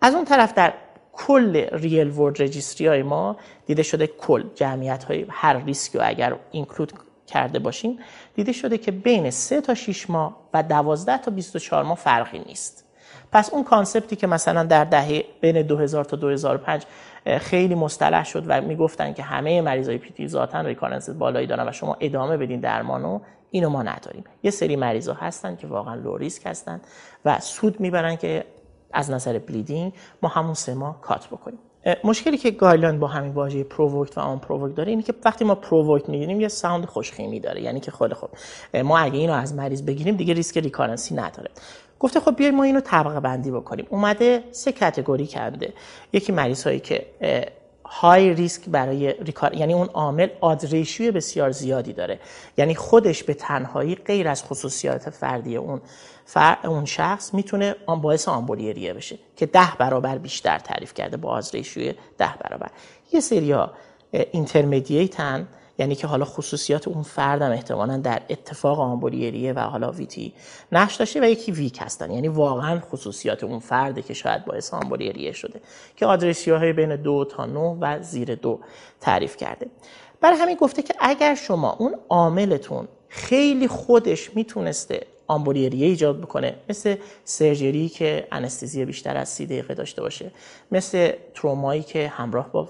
از 0.00 0.14
اون 0.14 0.24
طرف 0.24 0.54
در 0.54 0.72
کل 1.12 1.66
ریل 1.72 2.10
ورد 2.10 2.42
رجیستری 2.42 2.86
های 2.86 3.02
ما 3.02 3.36
دیده 3.66 3.82
شده 3.82 4.06
کل 4.06 4.44
جمعیت 4.54 5.04
های 5.04 5.26
هر 5.30 5.64
ریسکی 5.64 5.98
رو 5.98 6.04
اگر 6.06 6.36
اینکلود 6.50 6.92
کرده 7.26 7.58
باشیم 7.58 7.98
دیده 8.34 8.52
شده 8.52 8.78
که 8.78 8.90
بین 8.90 9.30
3 9.30 9.60
تا 9.60 9.74
6 9.74 10.10
ماه 10.10 10.36
و 10.54 10.62
12 10.62 11.18
تا 11.18 11.30
24 11.30 11.84
ماه 11.84 11.96
فرقی 11.96 12.38
نیست. 12.38 12.84
پس 13.32 13.50
اون 13.52 13.64
concept 13.64 14.10
ی 14.10 14.16
که 14.16 14.26
مثلا 14.26 14.62
در 14.62 14.84
دهه 14.84 15.24
بین 15.40 15.62
2000 15.62 16.04
تا 16.04 16.16
2005 16.16 16.82
خیلی 17.26 17.74
مصطلح 17.74 18.24
شد 18.24 18.44
و 18.46 18.60
می‌گفتن 18.60 19.12
که 19.12 19.22
همه 19.22 19.60
مریضای 19.60 19.98
VTE 19.98 20.28
ذاتا 20.28 20.66
recurrence 20.66 21.10
بالایی 21.10 21.46
دارن 21.46 21.68
و 21.68 21.72
شما 21.72 21.96
ادامه 22.00 22.36
بدین 22.36 22.60
درمانو 22.60 23.20
اینو 23.50 23.68
ما 23.68 23.82
نداریم. 23.82 24.24
یه 24.42 24.50
سری 24.50 24.76
مریضا 24.76 25.14
هستن 25.14 25.56
که 25.56 25.66
واقعا 25.66 25.94
low 25.94 26.16
risk 26.16 26.46
هستن 26.46 26.80
و 27.24 27.40
سود 27.40 27.80
می‌برن 27.80 28.16
که 28.16 28.44
از 28.92 29.10
نظر 29.10 29.38
bleeding 29.38 29.92
ما 30.22 30.28
همون 30.28 30.54
سه 30.54 30.74
ماه 30.74 31.00
cut 31.00 31.26
بکنیم. 31.26 31.58
مشکلی 32.04 32.36
که 32.36 32.50
guideline 32.50 32.98
با 32.98 33.06
همین 33.06 33.32
واژه 33.32 33.64
provoked 33.64 34.18
و 34.18 34.20
unprovoked 34.20 34.74
داره 34.74 34.90
اینه 34.90 35.02
که 35.02 35.14
وقتی 35.24 35.44
ما 35.44 35.54
provoked 35.54 36.08
می‌گیریم 36.08 36.40
یه 36.40 36.48
sound 36.48 36.84
خوشخیمی 36.84 37.40
داره 37.40 37.62
یعنی 37.62 37.80
که 37.80 37.90
خود 37.90 38.14
خب 38.14 38.28
ما 38.84 38.98
اگه 38.98 39.18
اینو 39.18 39.32
از 39.32 39.54
مریض 39.54 39.82
بگیریم 39.82 40.16
دیگه 40.16 40.34
ریسک 40.34 40.58
recurrence 40.58 41.09
ی 41.09 41.14
نداره. 41.14 41.50
گفته 41.98 42.20
خب 42.20 42.36
بیایم 42.36 42.54
ما 42.54 42.62
اینو 42.62 42.80
طبقه 42.80 43.20
بندی 43.20 43.50
بکنیم. 43.50 43.86
اومده 43.90 44.44
سه 44.50 44.72
category 44.72 45.26
کرده. 45.26 45.72
یکی 46.12 46.32
مریض 46.32 46.64
هایی 46.64 46.80
که 46.80 47.06
high 47.84 48.34
risk 48.34 48.68
برای 48.68 49.12
recur 49.12 49.54
یعنی 49.54 49.74
اون 49.74 49.86
عامل 49.86 50.28
odds 50.40 50.64
بسیار 51.14 51.50
زیادی 51.50 51.92
داره. 51.92 52.20
یعنی 52.56 52.74
خودش 52.74 53.24
به 53.24 53.34
تنهایی 53.34 53.94
غیر 53.94 54.28
از 54.28 54.44
خصوصیات 54.44 55.10
فردی 55.10 55.56
اون 55.56 55.80
فر... 56.32 56.58
اون 56.64 56.84
شخص 56.84 57.34
می‌تونه 57.34 57.76
آن 57.86 58.00
باعث 58.00 58.28
آمبولی 58.28 58.71
ریه 58.71 58.92
بشه 58.92 59.18
که 59.36 59.46
ده 59.46 59.76
برابر 59.78 60.18
بیشتر 60.18 60.58
تعریف 60.58 60.94
کرده 60.94 61.16
با 61.16 61.28
odds 61.28 61.54
ratio 61.54 61.87
ی 61.87 61.94
ده 62.18 62.34
برابر. 62.40 62.70
یه 63.12 63.20
سری 63.20 63.52
ها 63.52 63.72
اینترمدییتن 64.12 65.48
یعنی 65.78 65.94
که 65.94 66.06
حالا 66.06 66.24
خصوصیات 66.24 66.88
اون 66.88 67.02
فردم 67.02 67.50
احتمالا 67.50 67.96
در 67.96 68.22
اتفاق 68.30 68.80
آمبولیریه 68.80 69.52
و 69.52 69.58
حالا 69.58 69.90
ویتی 69.90 70.32
نقش 70.72 70.96
داشته 70.96 71.20
و 71.20 71.24
یکی 71.24 71.52
ویک 71.52 71.78
هستن. 71.80 72.10
یعنی 72.10 72.28
واقعا 72.28 72.80
خصوصیات 72.80 73.44
اون 73.44 73.58
فرده 73.58 74.02
که 74.02 74.14
شاید 74.14 74.44
باعث 74.44 74.74
آمبولیریه 74.74 75.32
شده. 75.32 75.60
که 75.96 76.06
آدرسیاهای 76.06 76.72
بین 76.72 76.96
دو 76.96 77.24
تا 77.24 77.46
نه 77.46 77.76
و 77.80 78.02
زیر 78.02 78.34
دو 78.34 78.60
تعریف 79.00 79.36
کرده. 79.36 79.66
برای 80.20 80.38
همین 80.38 80.56
گفته 80.56 80.82
که 80.82 80.94
اگر 81.00 81.34
شما 81.34 81.76
اون 81.78 81.94
عاملتون 82.08 82.88
خیلی 83.08 83.68
خودش 83.68 84.36
می‌تونسته 84.36 85.06
آمبولیریه 85.30 85.86
ایجاد 85.86 86.20
بکنه 86.20 86.54
مثل 86.68 86.96
سرجری 87.24 87.88
که 87.88 88.28
انستزی 88.32 88.84
بیشتر 88.84 89.16
از 89.16 89.28
سی 89.28 89.46
دقیقه 89.46 89.74
داشته 89.74 90.02
باشه. 90.02 90.30
مثل 90.72 91.12
ترومایی 91.34 91.82
که 91.82 92.08
همراه 92.08 92.52
با 92.52 92.68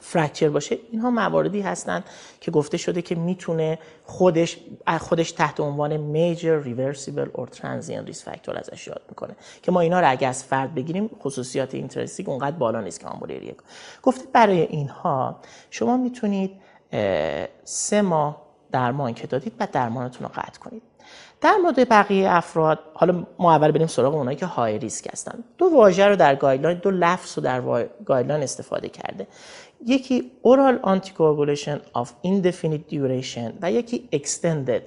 fracture 0.00 0.48
باشه. 0.48 0.78
اینها 0.90 1.10
مواردی 1.10 1.60
هستند 1.60 2.04
که 2.40 2.50
گفته 2.50 2.76
شده 2.76 3.02
که 3.02 3.14
می‌تونه 3.14 3.78
خودش 4.04 4.58
خودش 5.00 5.32
تحت 5.32 5.60
عنوان 5.60 5.96
major 5.96 6.62
reversible 6.62 7.28
or 7.32 7.48
transient 7.48 8.06
risk 8.06 8.24
factor 8.24 8.58
ازش 8.58 8.86
یاد 8.86 9.02
می‌کنه. 9.08 9.36
که 9.62 9.72
ما 9.72 9.80
اینا 9.80 10.00
رو 10.00 10.10
اگه 10.10 10.28
از 10.28 10.44
فرد 10.44 10.74
بگیریم 10.74 11.10
خصوصیات 11.20 11.74
intrinsic 11.74 12.28
اونقدر 12.28 12.56
بالا 12.56 12.80
نیست 12.80 13.00
که 13.00 13.06
آمبولی 13.06 13.35
ریه. 13.35 13.54
گفته 14.02 14.24
برای 14.32 14.60
اینها 14.60 15.40
شما 15.70 15.96
می‌تونید 15.96 16.50
سه 17.64 18.02
ماه 18.02 18.43
درمان 18.74 19.14
که 19.14 19.26
دادید 19.26 19.52
و 19.60 19.68
درمانتون 19.72 20.26
رو 20.26 20.32
قطع 20.34 20.58
کنید. 20.58 20.82
در 21.40 21.56
مورد 21.62 21.88
بقیه 21.88 22.30
افراد 22.30 22.78
حالا 22.94 23.26
ما 23.38 23.54
اول 23.54 23.70
بریم 23.70 23.86
سراغ 23.86 24.14
اونایی 24.14 24.36
که 24.36 24.46
high 24.46 24.78
risk 24.78 25.08
هستن. 25.12 25.44
دو 25.58 25.66
واژه 25.66 26.06
رو 26.06 26.16
در 26.16 26.34
guideline 26.34 26.78
دو 26.78 26.90
لفظ 26.90 27.38
رو 27.38 27.44
در 27.44 27.60
guideline 28.04 28.42
استفاده 28.42 28.88
کرده. 28.88 29.26
یکی 29.86 30.30
oral 30.42 30.78
anticoagulation 30.82 32.00
of 32.00 32.08
indefinite 32.26 32.94
duration 32.94 33.52
و 33.62 33.72
یکی 33.72 34.08
extended 34.12 34.82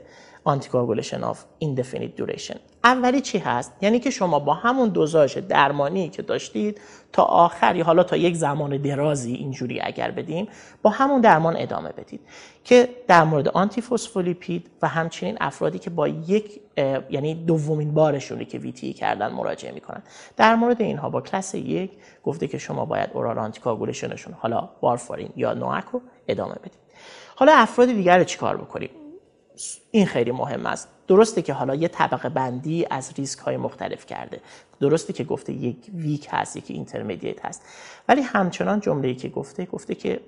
anticoagulation 0.47 1.21
of 1.31 1.37
indefinite 1.63 2.21
duration. 2.21 2.57
اولی 2.83 3.21
چی 3.21 3.37
هست؟ 3.37 3.73
یعنی 3.81 3.99
که 3.99 4.09
شما 4.09 4.39
با 4.39 4.53
همون 4.53 4.89
دوزاژ 4.89 5.37
درمانی 5.37 6.09
که 6.09 6.21
داشتید 6.21 6.81
تا 7.13 7.23
آخر 7.23 7.75
یا 7.75 7.83
حالا 7.83 8.03
تا 8.03 8.17
یک 8.17 8.35
زمان 8.35 8.77
درازی 8.77 9.33
اینجوری 9.33 9.79
اگر 9.81 10.11
بدیم 10.11 10.47
با 10.81 10.89
همون 10.89 11.21
درمان 11.21 11.55
ادامه 11.57 11.89
بدید. 11.89 12.21
که 12.63 12.89
در 13.07 13.23
مورد 13.23 13.47
antiphospholipid 13.47 14.69
و 14.81 14.87
همچنین 14.87 15.37
افرادی 15.41 15.79
که 15.79 15.89
با 15.89 16.07
یک 16.07 16.61
یعنی 17.09 17.35
دومین 17.35 17.93
بارشونه 17.93 18.45
که 18.45 18.57
VTE 18.57 18.93
کردن 18.93 19.27
مراجعه 19.33 19.71
می‌کنن. 19.71 20.03
در 20.37 20.55
مورد 20.55 20.81
اینها 20.81 21.09
با 21.09 21.21
کلاس 21.21 21.55
یک 21.55 21.91
گفته 22.23 22.47
که 22.47 22.57
شما 22.57 22.85
باید 22.85 23.09
oral 23.13 23.39
anticoagulation 23.39 24.13
شون 24.13 24.33
حالا 24.33 24.69
وارفارین 24.81 25.29
یا 25.35 25.53
NOAC 25.53 25.85
ادامه 26.27 26.55
بدید. 26.55 26.79
حالا 27.35 27.53
افراد 27.55 27.87
دیگر 27.87 28.17
رو 28.17 28.23
چیکار 28.23 28.57
بکنیم؟ 28.57 28.89
این 29.91 30.05
خیلی 30.05 30.31
مهم 30.31 30.65
است. 30.65 30.89
درسته 31.07 31.41
که 31.41 31.53
حالا 31.53 31.75
یه 31.75 31.87
طبقه 31.87 32.29
بندی 32.29 32.87
از 32.89 33.13
ریسک 33.17 33.39
های 33.39 33.57
مختلف 33.57 34.05
کرده. 34.05 34.41
درسته 34.79 35.13
که 35.13 35.23
گفته 35.23 35.53
یک 35.53 35.77
weak 35.93 36.27
هست 36.31 36.57
یکی 36.57 36.73
intermediate 36.73 37.45
هست. 37.45 37.61
ولی 38.07 38.21
همچنان 38.21 38.79
جمله‌ای 38.79 39.15
که 39.15 39.29
گفته 39.29 39.65
گفته 39.65 39.95
که 39.95 40.19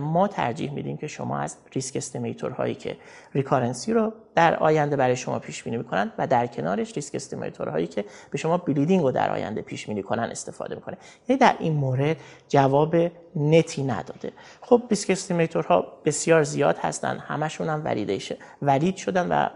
ما 0.00 0.28
ترجیح 0.28 0.72
میدیم 0.72 0.96
که 0.96 1.06
شما 1.06 1.38
از 1.38 1.56
risk 1.72 1.96
estimator 1.96 2.50
هایی 2.50 2.74
که 2.74 2.96
recurrence 3.34 3.87
ی 3.87 3.92
رو 3.92 4.12
در 4.34 4.56
آینده 4.56 4.96
برای 4.96 5.16
شما 5.16 5.38
پیش 5.38 5.62
بینی 5.62 5.76
می‌کنن 5.76 6.12
و 6.18 6.26
در 6.26 6.46
کنارش 6.46 6.96
risk 6.96 7.14
estimator 7.14 7.68
هایی 7.68 7.86
که 7.86 8.04
به 8.30 8.38
شما 8.38 8.56
bleeding 8.56 9.02
رو 9.02 9.10
در 9.10 9.32
آینده 9.32 9.62
پیش 9.62 9.86
بینی 9.86 10.02
کنن 10.02 10.22
استفاده 10.22 10.74
می‌کنه. 10.74 10.96
یعنی 11.28 11.40
در 11.40 11.56
این 11.58 11.72
مورد 11.72 12.16
جواب 12.48 12.96
نتی 13.36 13.82
نداده. 13.82 14.32
خب 14.60 14.82
risk 14.90 15.10
estimator 15.10 15.84
ها 15.84 15.92
بسیار 16.04 16.42
زیاد 16.42 16.78
هستن 16.78 17.18
همشون 17.18 17.68
هم 17.68 17.82
valid 18.86 18.96
شدن 18.96 19.28
و 19.28 19.48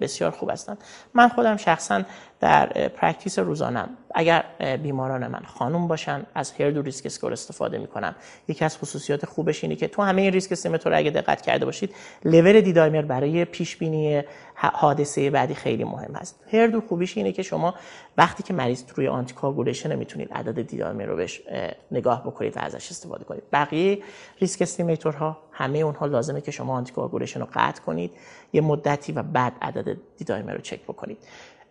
بسیار 0.00 0.30
خوب 0.30 0.50
هستند 0.50 0.84
من 1.14 1.28
خودم 1.28 1.56
شخصا 1.56 2.02
در 2.44 2.88
practice 2.88 3.38
روزانم. 3.38 3.88
اگر 4.14 4.44
بیماران 4.82 5.26
من 5.26 5.42
خانم 5.46 5.88
باشن 5.88 6.26
از 6.34 6.52
HERDOO 6.52 6.82
risk 6.82 7.06
score 7.06 7.32
استفاده 7.32 7.78
می‌کنم. 7.78 8.14
یکی 8.48 8.64
از 8.64 8.78
خصوصیات 8.78 9.26
خوبش 9.26 9.64
اینه 9.64 9.76
که 9.76 9.88
تو 9.88 10.02
همه 10.02 10.22
این 10.22 10.32
risk 10.32 10.52
estimator 10.52 10.92
رو 10.92 10.98
اگه 10.98 11.10
دقت 11.10 11.42
کرده 11.42 11.64
باشید 11.64 11.94
level 12.24 12.60
D-dimer 12.60 13.02
برای 13.02 13.44
پیش 13.44 13.76
بینی 13.76 14.22
حادثه 14.54 15.30
بعدی 15.30 15.54
خیلی 15.54 15.84
مهم 15.84 16.14
هست. 16.14 16.44
HERDOO 16.52 16.80
خوبیش 16.80 17.16
اینه 17.16 17.32
که 17.32 17.42
شما 17.42 17.74
وقتی 18.16 18.42
که 18.42 18.54
مریض 18.54 18.84
روی 18.94 19.08
anticoagulation 19.08 19.94
می‌تونید 19.94 20.32
عدد 20.32 20.62
D-dimer 20.62 21.04
رو 21.04 21.16
بهش 21.16 21.42
نگاه 21.90 22.22
بکنید 22.22 22.56
و 22.56 22.60
ازش 22.60 22.90
استفاده 22.90 23.24
کنید. 23.24 23.42
بقیه 23.52 23.98
risk 24.40 24.62
estimator 24.62 25.30
ها 25.30 25.38
همه 25.52 25.78
اونها 25.78 26.06
لازمه 26.06 26.40
که 26.40 26.50
شما 26.50 26.76
anticoagulation 26.76 27.40
رو 27.40 27.46
قطع 27.54 27.82
کنید 27.82 28.12
یه 28.52 28.60
مدتی 28.60 29.12
و 29.12 29.22
بعد 29.22 29.52
عدد 29.62 29.96
D-dimer 30.16 30.52
رو 30.52 30.60
چک 30.60 30.82
بکنید. 30.82 31.18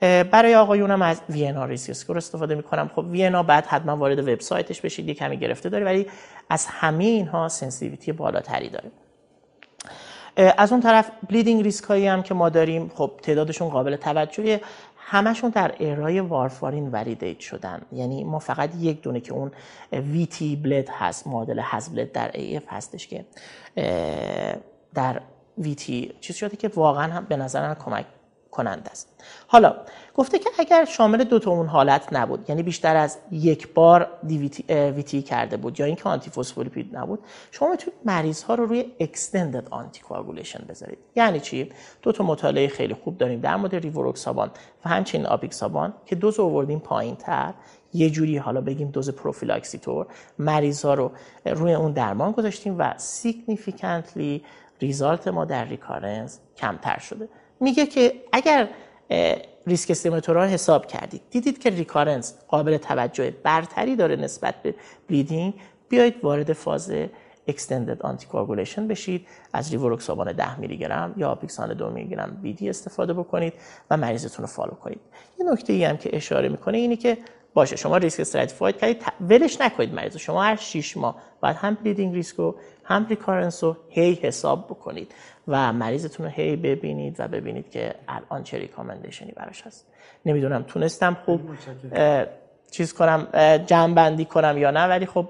برای 0.03 0.55
آقایونم 0.55 1.01
از 1.01 1.21
Vienna 1.29 1.65
risk 1.65 1.88
score 1.88 2.17
استفاده 2.17 2.55
می‌کنم. 2.55 2.91
خب 2.95 3.05
Vienna 3.09 3.43
بعد 3.43 3.65
حتما 3.65 3.97
وارد 3.97 4.19
وبسایتش 4.19 4.81
بشید 4.81 5.07
یه 5.07 5.13
کمی 5.13 5.37
گرفتاری 5.37 5.69
داره 5.69 5.85
ولی 5.85 6.07
از 6.49 6.65
همه 6.65 7.03
اینها 7.03 7.47
sensitivity 7.47 8.11
بالاتری 8.11 8.69
داره. 8.69 8.91
از 10.57 10.71
اون 10.71 10.81
طرف 10.81 11.11
bleeding 11.29 11.63
risk 11.63 11.83
هایی 11.83 12.07
هم 12.07 12.23
که 12.23 12.33
ما 12.33 12.49
داریم 12.49 12.91
خب 12.95 13.11
تعدادشون 13.21 13.69
قابل 13.69 13.95
توجهه 13.95 14.61
همشون 14.97 15.49
در 15.49 15.73
era 15.79 16.09
ی 16.09 16.19
وارفارین 16.19 16.91
validate 16.91 17.39
شدن. 17.39 17.81
یعنی 17.91 18.23
ما 18.23 18.39
فقط 18.39 18.69
یک 18.79 19.01
دونه 19.01 19.19
که 19.19 19.33
اون 19.33 19.51
VTE-BLEED 19.91 20.89
هست 20.89 21.27
معادل 21.27 21.59
HAS-BLED 21.63 22.11
در 22.11 22.31
AF 22.33 22.63
هستش 22.67 23.07
که 23.07 23.25
در 24.93 25.21
VTE 25.57 26.13
چیز 26.21 26.35
شده 26.35 26.57
که 26.57 26.67
واقعا 26.67 27.13
هم 27.13 27.25
به 27.25 27.37
نظر 27.37 27.75
کمک 27.75 28.05
کننده 28.53 28.87
است. 28.91 29.09
حالا 29.47 29.75
گفته 30.15 30.39
که 30.39 30.49
اگر 30.59 30.85
شامل 30.85 31.23
دو 31.23 31.39
تا 31.39 31.51
اون 31.51 31.67
حالت 31.67 32.07
نبود 32.11 32.49
یعنی 32.49 32.63
بیشتر 32.63 32.95
از 32.95 33.17
یک 33.31 33.73
بار 33.73 34.07
VTE 34.69 35.21
کرده 35.21 35.57
بود 35.57 35.79
یا 35.79 35.85
اینکه 35.85 36.09
antiphospholipid 36.09 36.97
نبود 36.97 37.19
شما 37.51 37.69
می‌تونید 37.69 37.99
مریض 38.05 38.43
ها 38.43 38.55
رو 38.55 38.65
روی 38.65 38.85
extended 38.99 39.67
anticoagulation 39.69 40.65
بذارید. 40.69 40.97
یعنی 41.15 41.39
چی؟ 41.39 41.71
دو 42.01 42.11
تا 42.11 42.23
مطالعه 42.23 42.67
خیلی 42.67 42.93
خوب 42.93 43.17
داریم 43.17 43.39
در 43.39 43.55
مورد 43.55 43.75
ریوروکسابان 43.75 44.51
و 44.85 44.89
همچنین 44.89 45.25
apixaban 45.25 45.93
که 46.05 46.15
دوز 46.15 46.39
آوردیم 46.39 46.79
پایین 46.79 47.15
تر 47.15 47.53
یه 47.93 48.09
جوری 48.09 48.37
حالا 48.37 48.61
بگیم 48.61 48.91
دوز 48.91 49.09
پروفیلاکسی‌طور 49.09 50.05
مریض 50.39 50.85
ها 50.85 50.93
رو 50.93 51.11
روی 51.45 51.73
اون 51.73 51.91
درمان 51.91 52.31
گذاشتیم 52.31 52.75
و 52.79 52.93
significantly 52.97 54.43
result 54.81 55.27
ما 55.27 55.45
در 55.45 55.65
recurrence 55.65 56.39
کمتر 56.57 56.99
شده. 56.99 57.29
میگه 57.59 57.85
که 57.85 58.13
اگر 58.31 58.69
risk 59.67 59.91
estimator 59.91 60.38
ها 60.38 60.43
رو 60.43 60.49
حساب 60.49 60.87
کردید 60.87 61.21
دیدید 61.29 61.59
که 61.59 61.69
recurrence 61.69 62.35
قابل 62.47 62.77
توجه 62.77 63.31
برتری 63.43 63.95
داره 63.95 64.15
نسبت 64.15 64.55
به 64.61 64.75
bleeding 65.09 65.53
بیایید 65.89 66.15
وارد 66.23 66.53
فاز 66.53 66.93
extended 67.47 68.01
anticoagulation 68.01 68.87
بشید 68.87 69.27
از 69.53 69.71
ریوروکسابان 69.71 70.31
10 70.31 70.59
میلی 70.59 70.77
گرم 70.77 71.13
یا 71.17 71.29
apixaban 71.29 71.73
2 71.73 71.89
میلی 71.89 72.09
گرم 72.09 72.39
BID 72.41 72.69
استفاده 72.69 73.13
بکنید 73.13 73.53
و 73.91 73.97
مریضتون 73.97 74.43
رو 74.43 74.47
follow 74.47 74.71
کنید. 74.71 74.99
یه 75.39 75.51
نکته 75.51 75.73
ای 75.73 75.83
هم 75.83 75.97
که 75.97 76.15
اشاره 76.15 76.49
می‌کنه 76.49 76.77
اینه 76.77 76.95
که 76.95 77.17
باشه. 77.53 77.75
شما 77.75 77.97
risk 77.97 78.19
stratified 78.19 78.77
کردید 78.77 79.03
ولش 79.21 79.61
نکنید 79.61 79.93
مریض 79.93 80.17
شما 80.17 80.43
هر 80.43 80.55
6 80.55 80.97
ماه 80.97 81.15
بعد 81.41 81.55
هم 81.55 81.77
bleeding 81.83 82.13
risk 82.13 82.35
رو 82.35 82.55
هم 82.83 83.07
recurrence 83.07 83.63
رو 83.63 83.77
هی 83.89 84.13
حساب 84.13 84.65
بکنید 84.67 85.11
و 85.47 85.73
مریضتون 85.73 86.25
رو 86.25 86.31
هی 86.31 86.55
ببینید 86.55 87.15
و 87.19 87.27
ببینید 87.27 87.69
که 87.69 87.95
الان 88.07 88.43
چه 88.43 88.57
recommendation 88.57 89.26
ی 89.26 89.31
براش 89.31 89.61
هست. 89.61 89.85
نمی‌دونم 90.25 90.63
تونستم 90.63 91.17
خوب 91.25 91.41
چیز 92.71 92.93
کنم 92.93 93.27
جمع 93.65 93.93
بندی 93.93 94.25
کنم 94.25 94.57
یا 94.57 94.71
نه 94.71 94.87
ولی 94.87 95.05
خب 95.05 95.27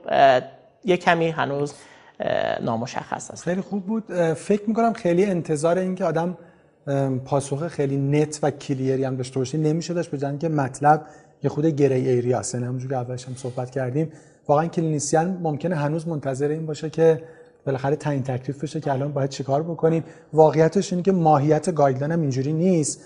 یه 0.85 0.97
کمی 0.97 1.29
هنوز 1.29 1.73
نامشخص 2.61 3.31
هست. 3.31 3.43
خیلی 3.43 3.61
خوب 3.61 3.85
بود. 3.85 4.33
فکر 4.33 4.61
می‌کنم 4.67 4.93
خیلی 4.93 5.25
انتظار 5.25 5.77
این 5.77 5.95
که 5.95 6.05
آدم 6.05 6.37
پاسخ 7.25 7.67
خیلی 7.67 7.97
neat 7.97 8.39
و 8.43 8.51
clear 8.51 8.95
ی 8.95 9.03
هم 9.03 9.15
داشته 9.15 9.39
باشه 9.39 9.57
نمیشه 9.57 9.93
داشت 9.93 10.11
بجن 10.11 10.37
که 10.37 10.49
مطلب 10.49 11.05
یه 11.43 11.49
خرده 11.49 11.65
gray 11.65 12.09
area 12.09 12.39
هست 12.39 12.55
همونجوری 12.55 12.95
اولش 12.95 13.27
هم 13.27 13.35
صحبت 13.35 13.69
کردیم. 13.71 14.11
واقعا 14.47 14.67
clinician 14.67 15.39
ممکنه 15.41 15.75
هنوز 15.75 16.07
منتظر 16.07 16.47
این 16.47 16.65
باشه 16.65 16.89
که 16.89 17.23
بالاخره 17.65 17.95
تعیین 17.95 18.23
تکلیف 18.23 18.63
بشه 18.63 18.79
که 18.79 18.91
الان 18.91 19.13
باید 19.13 19.29
چیکار 19.29 19.63
بکنیم. 19.63 20.03
واقعیتش 20.33 20.93
اینه 20.93 21.03
که 21.03 21.11
ماهیت 21.11 21.71
guideline 21.71 22.11
هم 22.11 22.21
اینجوری 22.21 22.53
نیست. 22.53 23.01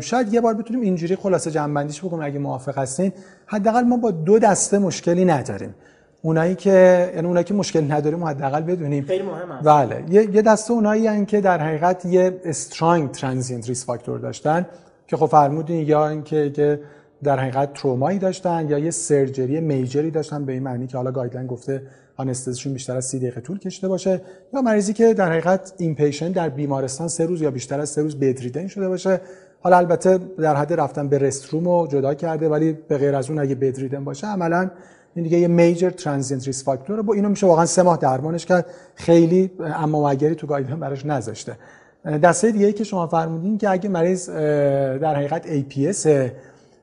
شاید 0.00 0.34
یه 0.34 0.40
بار 0.40 0.54
بتونیم 0.54 0.82
اینجوری 0.82 1.16
خلاصه 1.16 1.50
جمع‌بندیش 1.50 2.04
بکنیم. 2.04 2.22
اگه 2.22 2.38
موافق 2.38 2.78
هستین 2.78 3.12
حداقل 3.46 3.82
ما 3.82 3.96
با 3.96 4.10
دو 4.10 4.38
دسته 4.38 4.78
مشکلی 4.78 5.24
نداریم. 5.24 5.74
اونایی 6.22 6.54
که 6.54 7.10
یعنی 7.14 7.26
اونایی 7.26 7.44
که 7.44 7.54
مشکل 7.54 7.92
نداریم 7.92 8.24
حداقل 8.24 8.60
بدونیم. 8.60 9.04
خیلی 9.04 9.22
مهم 9.22 9.60
بله. 9.62 10.04
یه 10.10 10.42
دسته 10.42 10.72
اونایی 10.72 11.06
هن 11.06 11.26
که 11.26 11.40
در 11.40 11.58
حقیقت 11.58 12.04
یه 12.04 12.40
strong 12.44 13.10
transient 13.10 13.68
risk 13.68 13.86
factor 13.86 14.18
داشتن 14.18 14.66
که 15.06 15.16
خب 15.16 15.26
فرمودین 15.26 15.88
یا 15.88 16.08
اینکه 16.08 16.80
در 17.24 17.38
حقیقت 17.38 17.72
ترومایی 17.72 18.18
داشتن 18.18 18.66
یا 18.68 18.78
یه 18.78 18.90
surgery 18.90 19.60
major 19.60 20.02
ی 20.02 20.10
داشتن 20.10 20.44
به 20.44 20.52
این 20.52 20.62
معنی 20.62 20.86
که 20.86 20.96
حالا 20.96 21.10
guideline 21.10 21.46
گفته 21.46 21.82
anesthesia 22.16 22.56
شون 22.56 22.72
بیشتر 22.72 22.96
از 22.96 23.04
30 23.04 23.18
دقیقه 23.18 23.40
طول 23.40 23.58
کشیده 23.58 23.88
باشه 23.88 24.20
یا 24.54 24.62
مریضی 24.62 24.92
که 24.92 25.14
در 25.14 25.30
حقیقت 25.30 25.72
inpatient 25.78 26.32
در 26.32 26.48
بیمارستان 26.48 27.08
سه 27.08 27.26
روز 27.26 27.42
یا 27.42 27.50
بیشتر 27.50 27.80
از 27.80 27.88
سه 27.88 28.02
روز 28.02 28.16
bedridden 28.20 28.66
شده 28.66 28.88
باشه. 28.88 29.20
حالا 29.60 29.76
البته 29.76 30.18
در 30.18 30.56
حد 30.56 30.72
رفتن 30.72 31.08
به 31.08 31.18
restroom 31.18 31.64
رو 31.64 31.88
جدا 31.90 32.14
کرده 32.14 32.48
ولی 32.48 32.72
به 32.72 32.98
غیر 32.98 33.14
از 33.14 33.30
اون 33.30 33.38
اگه 33.38 33.54
bedridden 33.54 34.04
باشه 34.04 34.26
عملا 34.26 34.70
این 35.14 35.24
دیگه 35.24 35.38
یه 35.38 35.48
major 35.48 35.90
transient 35.90 36.46
risk 36.46 36.64
factor 36.64 37.02
با 37.02 37.14
اینو 37.14 37.28
میشه 37.28 37.46
واقعا 37.46 37.66
سه 37.66 37.82
ماه 37.82 37.96
درمانش 37.96 38.46
کرد. 38.46 38.66
خیلی 38.94 39.50
اما 39.60 40.10
و 40.10 40.16
اگری 40.16 40.34
تو 40.34 40.46
guideline 40.46 40.80
براش 40.80 41.06
نذاشته. 41.06 41.56
دسته 42.04 42.50
دیگه 42.50 42.72
که 42.72 42.84
شما 42.84 43.06
فرمودین 43.06 43.58
که 43.58 43.70
اگه 43.70 43.88
مریض 43.88 44.30
در 44.30 45.14
حقیقت 45.14 45.46
APS 45.46 46.06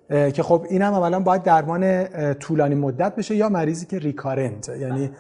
که 0.10 0.44
خب 0.44 0.66
این 0.70 0.82
هم 0.82 0.94
اولا 0.94 1.20
باید 1.20 1.44
درمان 1.44 2.06
طولانی 2.34 2.76
مدت 2.76 3.16
بشه 3.16 3.36
یا 3.36 3.50
مریضی 3.50 3.86
که 3.86 4.00
recurrent 4.00 4.70
یعنی 4.70 5.12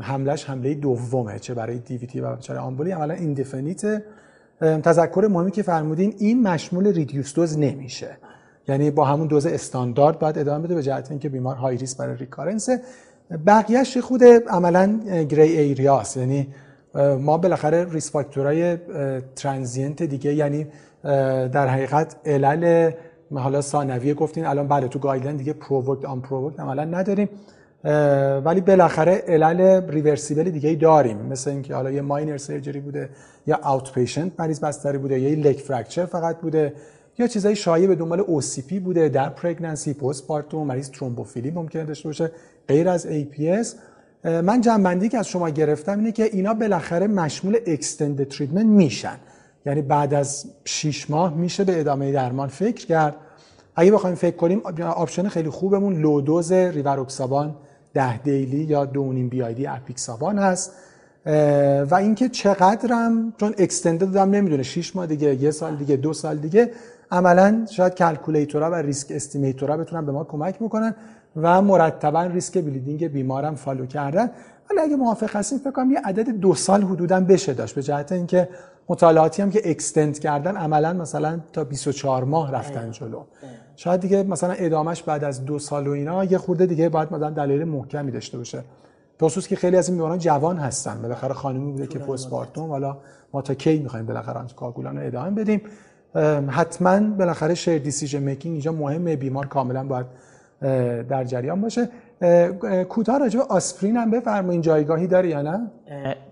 حمله‌ش 0.00 0.44
حمله 0.44 0.74
دومه 0.74 1.38
چه 1.38 1.54
برای 1.54 1.78
DVT 1.78 2.20
و 2.20 2.36
چه 2.36 2.58
آمبولی. 2.58 2.92
اولا 2.92 3.14
indefinite 3.14 4.02
تذکر 4.60 5.28
مهمی 5.30 5.50
که 5.50 5.62
فرمودین 5.62 6.14
این 6.18 6.42
مشمول 6.42 6.86
reduced 6.86 7.34
dose 7.34 7.58
نمیشه. 7.58 8.16
یعنی 8.68 8.90
با 8.90 9.04
همون 9.04 9.26
دوز 9.26 9.46
استاندارد 9.46 10.18
باید 10.18 10.38
ادامه 10.38 10.64
بده 10.64 10.74
به 10.74 10.82
جهت 10.82 11.10
اینکه 11.10 11.28
بیمار 11.28 11.56
high 11.56 11.76
risk 11.76 11.96
برای 11.96 12.16
recurrence 12.16 12.68
بقیهش 13.46 13.98
خود 13.98 14.24
عملا 14.48 15.00
gray 15.28 15.42
area 15.42 15.91
ست 15.91 16.16
یعنی 16.16 16.48
ما 17.20 17.38
بالاخره 17.38 17.86
risk 17.92 18.10
factor 18.10 18.76
های 19.36 19.48
transient 19.48 20.02
دیگه 20.02 20.34
یعنی 20.34 20.66
در 21.52 21.68
حقیقت 21.68 22.16
علل 22.26 22.90
حالا 23.34 23.60
ثانویه 23.60 24.14
گفتین 24.14 24.46
الان 24.46 24.68
بله 24.68 24.88
تو 24.88 24.98
guideline 24.98 25.36
دیگه 25.36 25.52
provoked 25.52 26.04
unprovoked 26.04 26.60
عملا 26.60 26.84
نداریم. 26.84 27.28
ولی 28.44 28.60
بالاخره 28.60 29.12
علل 29.28 29.90
reversible 29.90 30.50
دیگه 30.50 30.68
ای 30.68 30.76
داریم. 30.76 31.16
مثل 31.16 31.50
اینکه 31.50 31.74
حالا 31.74 31.90
یه 31.90 32.00
minor 32.00 32.36
surgery 32.36 32.80
بوده 32.80 33.08
یا 33.46 33.58
outpatient 33.62 34.32
مریض 34.40 34.60
بستری 34.60 34.98
بوده 34.98 35.20
یا 35.20 35.30
یه 35.30 35.36
leg 35.36 35.56
fracture 35.56 36.04
فقط 36.04 36.40
بوده 36.40 36.74
یا 37.18 37.26
چیزای 37.26 37.56
شایع 37.56 37.86
به 37.86 37.94
دنبال 37.94 38.22
OCP 38.22 38.74
بوده 38.74 39.08
در 39.08 39.28
pregnancy 39.28 39.94
postpartum 39.94 40.66
مریض 40.66 40.90
ترومبوفیلی 40.90 41.50
ممکنه 41.50 41.84
داشته 41.84 42.08
باشه 42.08 42.30
غیر 42.68 42.88
از 42.88 43.06
APS 43.06 43.66
من 44.24 44.60
جمع‌بندی 44.60 45.08
که 45.08 45.18
از 45.18 45.28
شما 45.28 45.50
گرفتم 45.50 45.98
اینه 45.98 46.12
که 46.12 46.24
اینا 46.24 46.54
بالاخره 46.54 47.06
مشمول 47.06 47.56
extended 47.66 48.28
treatment 48.28 48.66
میشن. 48.66 49.16
یعنی 49.66 49.82
بعد 49.82 50.14
از 50.14 50.44
6 50.64 51.10
ماه 51.10 51.34
میشه 51.34 51.64
به 51.64 51.80
ادامه 51.80 52.12
درمان 52.12 52.48
فکر 52.48 52.86
کرد. 52.86 53.16
اگه 53.76 53.92
بخوایم 53.92 54.16
فکر 54.16 54.36
کنیم 54.36 54.62
option 54.96 55.28
خیلی 55.28 55.50
خوبمون 55.50 56.00
low 56.00 56.22
dose 56.22 56.52
rivaroxaban 56.52 57.56
10 57.94 58.18
daily 58.18 58.64
یا 58.64 58.84
دونیم 58.84 59.28
BID 59.28 59.66
apixaban 59.66 60.38
هست. 60.38 60.72
و 61.90 61.94
اینکه 61.98 62.28
چقدرم 62.28 63.32
چون 63.36 63.54
extended 63.58 64.00
دادم 64.00 64.30
نمی‌دونه 64.30 64.62
6 64.62 64.96
ماه 64.96 65.06
دیگه 65.06 65.34
یه 65.34 65.50
سال 65.50 65.76
دیگه 65.76 65.96
دو 65.96 66.12
سال 66.12 66.36
دیگه 66.36 66.70
عملا 67.10 67.66
شاید 67.70 67.94
calculator 67.94 68.63
ها 68.63 68.70
و 68.70 68.74
risk 68.74 69.06
estimator 69.10 69.69
ها 69.69 69.76
بتونن 69.76 70.06
به 70.06 70.12
ما 70.12 70.24
کمک 70.24 70.62
می‌کنن 70.62 70.94
و 71.36 71.62
مرتبا 71.62 72.22
ریسک 72.22 72.58
bleeding 72.58 73.08
بیمارم 73.08 73.54
follow 73.54 73.86
کردن. 73.86 74.30
ولی 74.70 74.80
اگه 74.80 74.96
موافق 74.96 75.36
هستیم 75.36 75.58
فکر 75.58 75.70
کنم 75.70 75.90
یه 75.90 76.00
عدد 76.04 76.28
دو 76.28 76.54
سال 76.54 76.82
حدودا 76.82 77.20
بشه 77.20 77.54
داشت 77.54 77.74
به 77.74 77.82
جهت 77.82 78.12
اینکه 78.12 78.48
مطالعاتی 78.90 79.42
هم 79.42 79.50
که 79.50 79.70
extend 79.70 80.18
کردن 80.18 80.56
عملا 80.56 80.92
مثلا 80.92 81.40
تا 81.52 81.64
24 81.64 82.24
ماه 82.24 82.52
رفتن 82.52 82.90
جلو. 82.90 83.22
شاید 83.76 84.00
دیگه 84.00 84.22
مثلا 84.22 84.52
ادامش 84.52 85.02
بعد 85.02 85.24
از 85.24 85.44
دو 85.44 85.58
سال 85.58 85.86
و 85.86 85.90
اینا 85.90 86.24
یه 86.24 86.38
خورده 86.38 86.66
دیگه 86.66 86.88
باید 86.88 87.12
مثلا 87.12 87.30
دلیل 87.30 87.64
محکمی 87.64 88.10
داشته 88.10 88.38
باشه. 88.38 88.64
خصوص 89.22 89.46
که 89.46 89.56
خیلی 89.56 89.76
از 89.76 89.88
این 89.88 89.96
بیماران 89.96 90.18
جوان 90.18 90.56
هستن. 90.56 91.02
بالاخره 91.02 91.34
خانمی 91.34 91.72
بوده 91.72 91.86
که 91.86 91.98
postpartum 91.98 92.70
حالا 92.70 92.96
ما 93.32 93.42
تا 93.42 93.54
کی 93.54 93.78
می‌خوایم 93.78 94.06
بالاخره 94.06 94.38
آنتیکاگولان 94.38 94.98
رو 94.98 95.06
ادامه 95.06 95.30
بدیم؟ 95.30 95.60
حتما 96.48 97.00
بالاخره 97.00 97.54
shared 97.54 97.78
decision 97.78 98.22
making 98.22 98.52
اینجا 98.52 98.72
مهمه. 98.72 99.16
بیمار 99.16 99.46
کاملا 99.46 99.84
باید 99.84 100.06
در 101.08 101.24
جریان 101.24 101.60
باشه. 101.60 101.88
کوتاه 102.88 103.18
راجع 103.18 103.38
به 103.38 103.44
آسپرین 103.44 103.96
هم 103.96 104.10
بفرمایید 104.10 104.62
جایگاهی 104.62 105.06
داره 105.06 105.28
یا 105.28 105.42
نه؟ 105.42 105.70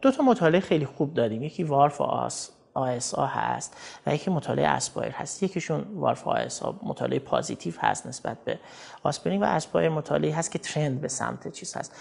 دو 0.03 0.11
تا 0.11 0.23
مطالعه 0.23 0.61
خیلی 0.61 0.87
خوب 0.87 1.15
داریم. 1.15 1.43
یکی 1.43 1.65
WARFASA 1.65 3.27
هست 3.27 3.77
و 4.07 4.15
یکی 4.15 4.31
مطالعه 4.31 4.67
ASPIRE 4.67 5.13
هست. 5.13 5.43
یکیشون 5.43 5.85
WARFASA 5.95 6.73
مطالعه 6.83 7.19
positive 7.19 7.75
هست 7.79 8.07
نسبت 8.07 8.37
به 8.45 8.59
آسپرین 9.03 9.43
و 9.43 9.47
ASPIRE 9.47 9.89
مطالعه 9.89 10.35
هست 10.35 10.51
که 10.51 10.59
trend 10.59 11.01
به 11.01 11.09
سمت 11.09 11.53
چیز 11.53 11.77
هست. 11.77 11.93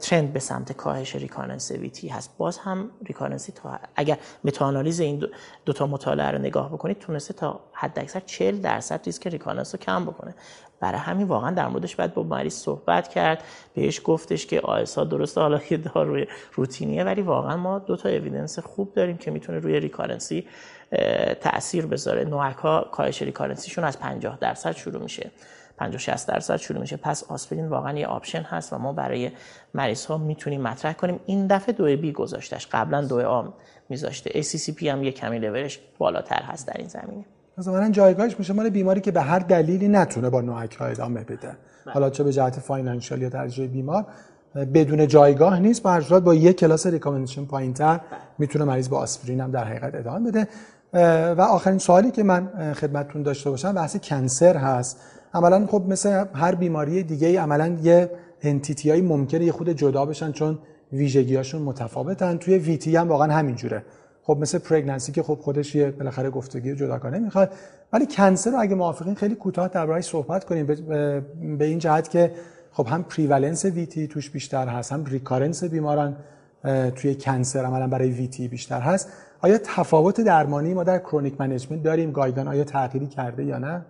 trend 0.00 0.32
به 0.32 0.40
سمت 0.40 0.72
کاهش 0.72 1.16
recurrence 1.16 1.82
ی 1.82 1.88
VTE 1.88 2.08
هست. 2.08 2.30
باز 2.38 2.58
هم 2.58 2.90
recurrency 3.06 3.52
تا 3.52 3.78
اگر 3.96 4.18
متاآنالیز 4.44 5.00
این 5.00 5.26
دو 5.64 5.72
تا 5.72 5.86
مطالعه 5.86 6.30
رو 6.30 6.38
نگاه 6.38 6.68
بکنید 6.72 6.98
تونسته 6.98 7.34
تا 7.34 7.60
حد 7.72 7.98
اکثر 7.98 8.20
40 8.20 8.60
درصد 8.60 9.00
ریسک 9.06 9.26
recurrence 9.26 9.74
رو 9.74 9.80
کم 9.80 10.04
بکنه. 10.04 10.34
برای 10.80 10.98
همین 10.98 11.26
واقعا 11.26 11.50
در 11.50 11.68
موردش 11.68 11.96
باید 11.96 12.14
با 12.14 12.22
مریض 12.22 12.54
صحبت 12.54 13.08
کرد. 13.08 13.44
بهش 13.74 14.00
گفتش 14.04 14.46
که 14.46 14.60
ASA 14.60 15.04
درسته 15.04 15.40
حالا 15.40 15.60
یه 15.70 15.76
داروی 15.76 16.26
روتینیه 16.52 17.04
ولی 17.04 17.22
واقعا 17.22 17.56
ما 17.56 17.78
دو 17.78 17.96
تا 17.96 18.08
evidence 18.08 18.58
خوب 18.58 18.94
داریم 18.94 19.16
که 19.16 19.30
می‌تونه 19.30 19.58
روی 19.58 19.80
recurrency 19.80 20.46
تاثیر 21.40 21.86
بذاره. 21.86 22.24
NOAC 22.24 22.56
ها 22.56 22.88
کاهش 22.92 23.22
recurrency 23.22 23.66
شون 23.66 23.84
از 23.84 24.00
50 24.00 24.38
درصد 24.40 24.72
شروع 24.72 25.02
میشه. 25.02 25.30
50 25.76 25.98
60 25.98 26.28
درصد 26.28 26.56
شروع 26.56 26.80
میشه. 26.80 26.96
پس 26.96 27.24
آسپرین 27.24 27.68
واقعا 27.68 27.98
یه 27.98 28.06
option 28.06 28.42
هست 28.42 28.72
و 28.72 28.78
ما 28.78 28.92
برای 28.92 29.30
مریض 29.74 30.06
ها 30.06 30.18
می‌تونیم 30.18 30.60
مطرح 30.60 30.92
کنیم. 30.92 31.20
این 31.26 31.46
دفعه 31.46 31.72
دو 31.72 31.96
B 31.96 32.12
گذاشتش. 32.12 32.66
قبلا 32.72 33.02
دو 33.02 33.28
A 33.28 33.44
میذاشته. 33.88 34.42
ACCP 34.42 34.82
هم 34.82 35.04
یه 35.04 35.12
کمی 35.12 35.38
لورش 35.38 35.80
بالاتر 35.98 36.42
هست 36.42 36.68
در 36.68 36.76
این 36.78 36.88
زمینه. 36.88 37.24
مثلا 37.58 37.90
جایگاهش 37.90 38.38
میشه 38.38 38.52
مال 38.52 38.70
بیماری 38.70 39.00
که 39.00 39.10
به 39.10 39.20
هر 39.20 39.38
دلیلی 39.38 39.88
نتونه 39.88 40.30
با 40.30 40.40
NOAC 40.40 40.74
ها 40.74 40.86
ادامه 40.86 41.20
بده. 41.20 41.36
بله. 41.36 41.94
حالا 41.94 42.10
چه 42.10 42.24
به 42.24 42.32
جهت 42.32 42.60
financial 42.60 43.22
یا 43.22 43.30
ترجیح 43.30 43.66
بیمار 43.66 44.06
بدون 44.74 45.06
جایگاه 45.06 45.58
نیست. 45.58 45.82
با 45.82 45.90
هر 45.90 46.20
با 46.20 46.34
یک 46.34 46.56
class 46.56 46.86
recommendation 46.86 47.44
پایینتر 47.44 47.96
بله. 47.96 48.02
می‌تونه 48.38 48.64
مریض 48.64 48.88
با 48.88 48.98
آسپرین 48.98 49.40
هم 49.40 49.50
در 49.50 49.64
حقیقت 49.64 49.94
ادامه 49.94 50.30
بده. 50.30 50.48
و 51.34 51.40
آخرین 51.40 51.78
سوالی 51.78 52.10
که 52.10 52.22
من 52.22 52.72
خدمتتون 52.74 53.22
داشته 53.22 53.50
باشم 53.50 53.72
بحث 53.72 53.96
cancer 53.96 54.56
هست. 54.56 55.00
عملا 55.34 55.66
خب 55.66 55.82
مثل 55.88 56.24
هر 56.34 56.54
بیماری 56.54 57.02
دیگه 57.02 57.28
ای 57.28 57.36
عملا 57.36 57.76
یه 57.82 58.10
entity 58.42 58.90
های 58.90 59.00
ممکنه 59.00 59.44
یه 59.44 59.52
خود 59.52 59.70
جدا 59.70 60.06
بشن 60.06 60.32
چون 60.32 60.58
ویژگیهاشون 60.92 61.62
متفاوتن. 61.62 62.36
توی 62.36 62.58
VTE 62.58 62.96
هم 62.96 63.08
واقعا 63.08 63.32
همینجوره. 63.32 63.82
خب 64.26 64.38
مثل 64.40 64.58
pregnancy 64.58 65.12
که 65.12 65.22
خب 65.22 65.34
خودش 65.34 65.74
یه 65.74 65.90
بالاخره 65.90 66.30
گفتگی 66.30 66.74
جداگانه 66.74 67.18
می‌خواد. 67.18 67.52
ولی 67.92 68.06
cancer 68.06 68.50
رو 68.50 68.60
اگه 68.60 68.74
موافقین 68.74 69.14
خیلی 69.14 69.34
کوتاه 69.34 69.68
دربارهش 69.68 70.04
صحبت 70.04 70.44
کنیم. 70.44 70.66
به 71.58 71.64
این 71.64 71.78
جهت 71.78 72.10
که 72.10 72.32
خب 72.72 72.86
هم 72.86 73.02
prevalence 73.02 73.64
VTE 73.64 74.06
توش 74.08 74.30
بیشتر 74.30 74.68
هست 74.68 74.92
هم 74.92 75.04
recurrence 75.04 75.64
بیماران 75.64 76.16
توی 76.94 77.14
cancer 77.14 77.64
عملا 77.64 77.88
برای 77.88 78.10
VTE 78.10 78.48
بیشتر 78.48 78.80
هست. 78.80 79.12
آیا 79.40 79.58
تفاوت 79.64 80.20
درمانی 80.20 80.74
ما 80.74 80.84
در 80.84 80.98
chronic 80.98 81.40
management 81.40 81.82
داریم؟ 81.82 82.10
guideline 82.10 82.48
آیا 82.48 82.64
تغییری 82.64 83.06
کرده 83.06 83.44
یا 83.44 83.58
نه؟ 83.58 83.84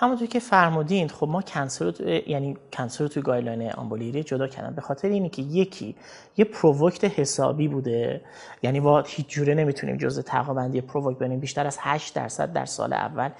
همونطور 0.00 0.28
که 0.28 0.40
فرمودین 0.40 1.08
خب 1.08 1.28
ما 1.28 1.42
cancer 1.42 1.84
رو 1.84 2.08
یعنی 2.08 2.56
cancer 2.72 3.06
توی 3.06 3.22
guideline 3.22 3.72
آمبولیری 3.72 4.22
جدا 4.22 4.46
کردن. 4.46 4.74
به 4.74 4.80
خاطر 4.80 5.08
اینی 5.08 5.28
که 5.28 5.42
یکی 5.42 5.96
یه 6.36 6.44
provoked 6.44 7.04
حسابی 7.04 7.68
بوده. 7.68 8.20
یعنی 8.62 8.80
با 8.80 9.00
هیچ 9.00 9.26
جوره 9.26 9.54
نمی‌تونیم 9.54 9.96
جزء 9.96 10.22
طبقه‌بندی 10.22 10.80
provoked 10.80 11.18
بنیم. 11.18 11.40
بیشتر 11.40 11.66
از 11.66 11.78
8 11.80 12.14
درصد 12.14 12.52
در 12.52 12.64
سال 12.64 12.92
اول 12.92 13.30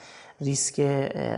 risk 0.40 0.80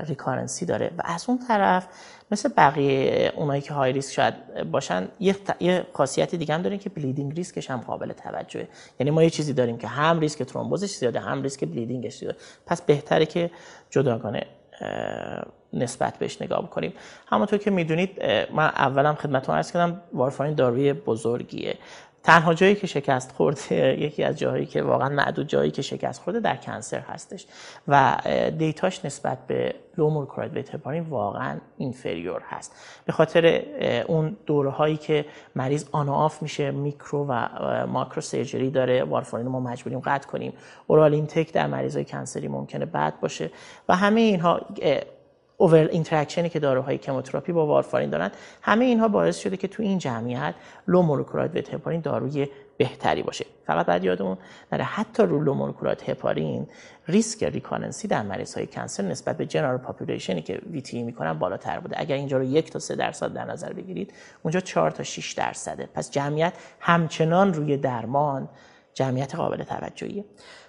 recurrence 0.06 0.61
ی 0.61 0.66
داره. 0.66 0.90
و 0.98 1.02
از 1.04 1.24
اون 1.28 1.38
طرف 1.48 1.88
مثل 2.30 2.50
بقیه 2.56 3.32
اونایی 3.36 3.62
که 3.62 3.74
high 3.74 3.92
risk 3.92 4.12
شاید 4.12 4.34
باشن 4.70 5.08
یه, 5.20 5.36
یه 5.60 5.86
خاصیت 5.92 6.34
دیگه 6.34 6.54
هم 6.54 6.62
داریم 6.62 6.78
که 6.78 6.90
bleeding 6.90 7.34
risk 7.34 7.58
ش 7.58 7.70
هم 7.70 7.80
قابل 7.80 8.12
توجهه. 8.12 8.68
یعنی 9.00 9.10
ما 9.10 9.22
یه 9.22 9.30
چیزی 9.30 9.52
داریم 9.52 9.78
که 9.78 9.88
هم 9.88 10.20
ریسک 10.20 10.42
ترومبوزش 10.42 10.90
زیاده 10.90 11.20
هم 11.20 11.42
risk 11.42 11.64
bleeding 11.64 12.08
ش 12.08 12.18
زیاده. 12.18 12.36
پس 12.66 12.82
بهتره 12.82 13.26
که 13.26 13.50
جداگانه 13.90 14.46
نسبت 15.72 16.18
بهش 16.18 16.42
نگاه 16.42 16.62
بکنیم. 16.62 16.92
همونطور 17.26 17.58
که 17.58 17.70
می‌دونید 17.70 18.22
من 18.52 18.66
اولم 18.66 19.14
خدمتتون 19.14 19.54
عرض 19.54 19.72
کردم 19.72 20.00
وارفارین 20.12 20.54
داروی 20.54 20.92
بزرگیه. 20.92 21.74
تنها 22.22 22.54
جایی 22.54 22.74
که 22.74 22.86
شکست 22.86 23.32
خورده 23.32 24.00
یکی 24.00 24.24
از 24.24 24.38
جاهایی 24.38 24.66
که 24.66 24.82
واقعا 24.82 25.08
معدود 25.08 25.46
جایی 25.46 25.70
که 25.70 25.82
شکست 25.82 26.22
خورده 26.22 26.40
در 26.40 26.56
cancer 26.56 27.00
هستش. 27.00 27.46
و 27.88 28.16
data 28.58 28.89
ش 28.89 29.04
نسبت 29.04 29.38
به 29.46 29.74
low 29.98 30.26
molecular 30.26 30.59
weight 30.59 30.80
واقعا 31.08 31.58
inferior 31.78 32.42
هست. 32.48 32.76
به 33.04 33.12
خاطر 33.12 33.62
اون 34.06 34.36
دوره 34.46 34.70
هایی 34.70 34.96
که 34.96 35.24
مریض 35.56 35.84
on 35.92 36.08
off 36.08 36.42
میشه 36.42 36.70
میکرو 36.70 37.26
و 37.28 37.46
macro 37.86 38.22
surgery 38.22 38.70
داره 38.70 39.04
وارفارین 39.04 39.48
ما 39.48 39.60
مجبوریم 39.60 40.00
قطع 40.00 40.28
کنیم. 40.28 40.52
oral 40.86 41.14
intake 41.14 41.52
در 41.52 41.66
مریض 41.66 41.96
های 41.96 42.04
cancer 42.04 42.42
ی 42.42 42.48
ممکنه 42.48 42.86
بد 42.86 43.20
باشه. 43.20 43.50
و 43.88 43.96
همه 43.96 44.20
اینها 44.20 44.60
اوور 45.62 45.88
interaction 45.92 46.44
ی 46.44 46.48
که 46.48 46.58
داروهای 46.58 46.98
chemotherapy 46.98 47.52
با 47.52 47.66
وارفارین 47.66 48.10
دارن 48.10 48.30
همه 48.62 48.84
اینها 48.84 49.08
باعث 49.08 49.38
شده 49.38 49.56
که 49.56 49.68
تو 49.68 49.82
این 49.82 49.98
جمعیت 49.98 50.54
low 50.88 51.02
molecular 51.02 51.46
weight 51.46 51.74
heparin 51.74 52.00
داروی 52.00 52.48
بهتری 52.76 53.22
باشه. 53.22 53.46
فقط 53.66 53.86
بعد 53.86 54.04
یادمون 54.04 54.38
نره 54.72 54.84
حتی 54.84 55.22
رو 55.22 55.40
low 55.40 55.54
molecular 55.54 55.87
weight 55.87 56.08
heparin 56.08 56.66
risk 57.08 57.44
recurrence 57.44 58.03
ی 58.03 58.08
در 58.08 58.22
مریض 58.22 58.54
های 58.54 58.66
cancer 58.66 59.02
نسبت 59.02 59.36
به 59.36 59.46
general 59.46 59.76
population 59.76 60.36
ی 60.36 60.42
که 60.42 60.60
VTE 60.70 61.02
می‌کنن 61.02 61.32
بالاتر 61.32 61.80
بوده. 61.80 62.00
اگر 62.00 62.16
اینجا 62.16 62.38
رو 62.38 62.44
یک 62.44 62.70
تا 62.70 62.78
سه 62.78 62.96
درصد 62.96 63.32
در 63.32 63.44
نظر 63.44 63.72
بگیرید 63.72 64.12
اونجا 64.42 64.60
4 64.60 64.90
تا 64.90 65.02
6 65.02 65.32
درصده. 65.32 65.88
پس 65.94 66.10
جمعیت 66.10 66.52
همچنان 66.80 67.54
روی 67.54 67.76
درمان 67.76 68.48
جمعیت 68.94 69.34
قابل 69.34 69.62
توجهیه. 69.62 70.24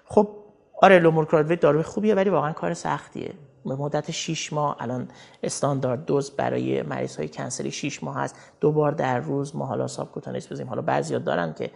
خب 0.05 0.42
آره 0.81 0.99
low 0.99 1.09
molecular 1.09 1.39
weight 1.39 1.59
داروی 1.59 1.83
خوبیه 1.83 2.15
ولی 2.15 2.29
واقعا 2.29 2.51
کار 2.51 2.73
سختیه. 2.73 3.33
به 3.65 3.75
مدت 3.75 4.11
6 4.11 4.53
ماه 4.53 4.77
الان 4.79 5.07
استاندارد 5.43 6.05
dose 6.05 6.31
برای 6.31 6.81
مریض 6.81 7.15
های 7.15 7.27
cancer 7.27 7.65
ی 7.65 7.71
6 7.71 8.03
ماه 8.03 8.15
هست. 8.15 8.35
دو 8.59 8.71
بار 8.71 8.91
در 8.91 9.19
روز 9.19 9.55
ما 9.55 9.65
حالا 9.65 9.87
subcutaneous 9.87 10.51
بزنیم. 10.51 10.69
حالا 10.69 10.81
بعضیا 10.81 11.19
دارن 11.19 11.53
که 11.53 11.71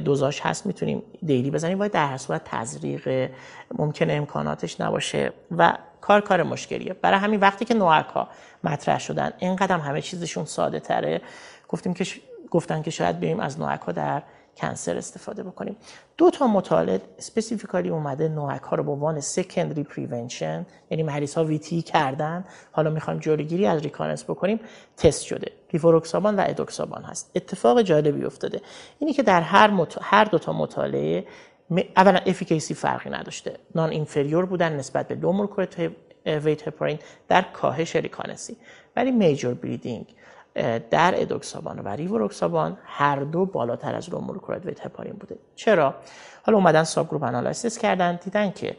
dose 0.00 0.23
هاش 0.23 0.40
هست 0.40 0.66
می‌تونیم 0.66 1.02
daily 1.22 1.50
بزنیم. 1.50 1.80
ولی 1.80 1.88
در 1.88 2.16
صورت 2.16 2.42
تزریق 2.44 3.30
ممکنه 3.78 4.12
امکاناتش 4.12 4.80
نباشه 4.80 5.32
و 5.58 5.78
کار 6.00 6.20
کار 6.20 6.42
مشکلیه. 6.42 6.92
برای 6.92 7.18
همین 7.18 7.40
وقتی 7.40 7.64
که 7.64 7.74
NOAC 7.74 8.06
ها 8.06 8.28
مطرح 8.64 8.98
شدن 8.98 9.32
اینقدر 9.38 9.78
همه 9.78 10.02
چیزشون 10.02 10.44
ساده 10.44 10.80
تره. 10.80 11.20
گفتیم 11.68 11.94
که 11.94 12.04
گفتن 12.50 12.82
که 12.82 12.90
شاید 12.90 13.20
بریم 13.20 13.40
از 13.40 13.60
NOAC 13.60 13.86
در 13.86 14.22
cancer 14.56 14.96
استفاده 14.96 15.42
بکنیم. 15.42 15.76
دو 16.16 16.30
تا 16.30 16.46
مطالعه 16.46 17.00
specifically 17.18 17.88
اومده 17.88 18.28
NOAC 18.28 18.62
ها 18.62 18.76
رو 18.76 18.82
به 18.82 18.90
عنوان 18.90 19.20
secondary 19.20 19.82
prevention 19.82 20.66
یعنی 20.90 21.02
مریض 21.02 21.34
ها 21.34 21.44
VTE 21.44 21.82
کردن. 21.82 22.44
حالا 22.72 22.90
می‌خوایم 22.90 23.20
جلوگیری 23.20 23.66
از 23.66 23.82
recurrence 23.82 24.24
بکنیم. 24.24 24.60
تست 24.96 25.22
شده. 25.22 25.52
ریفوروکسابان 25.72 26.36
و 26.36 26.44
edoxaban 26.46 27.02
هست. 27.02 27.30
اتفاق 27.34 27.82
جالبی 27.82 28.24
افتاده. 28.24 28.60
اینی 28.98 29.12
که 29.12 29.22
در 29.22 29.40
هر 29.40 29.70
مط... 29.70 29.98
هر 30.00 30.24
دو 30.24 30.38
تا 30.38 30.52
مطالعه 30.52 31.26
اولا 31.96 32.18
efficacy 32.18 32.74
فرقی 32.74 33.10
نداشته. 33.10 33.58
non-inferior 33.74 34.46
بودن 34.46 34.72
نسبت 34.72 35.08
به 35.08 35.14
low 35.14 35.32
weight 36.26 36.68
heparin 36.68 36.98
در 37.28 37.42
کاهش 37.42 37.96
recurrence 37.96 38.50
ی 38.50 38.56
ولی 38.96 39.10
major 39.10 39.54
bleeding 39.54 40.06
در 40.90 41.14
edoxaban 41.16 41.78
و 41.78 41.88
ریوروکسابان 41.88 42.78
هر 42.84 43.16
دو 43.16 43.46
بالاتر 43.46 43.94
از 43.94 44.08
low 44.08 44.22
molecular 44.22 44.66
weight 44.66 44.86
heparin 44.86 45.12
بوده. 45.12 45.38
چرا؟ 45.54 45.94
حالا 46.42 46.58
اومدن 46.58 46.84
subgroup 46.84 47.22
analysis 47.22 47.78
کردن 47.78 48.16
دیدن 48.24 48.50
که 48.50 48.76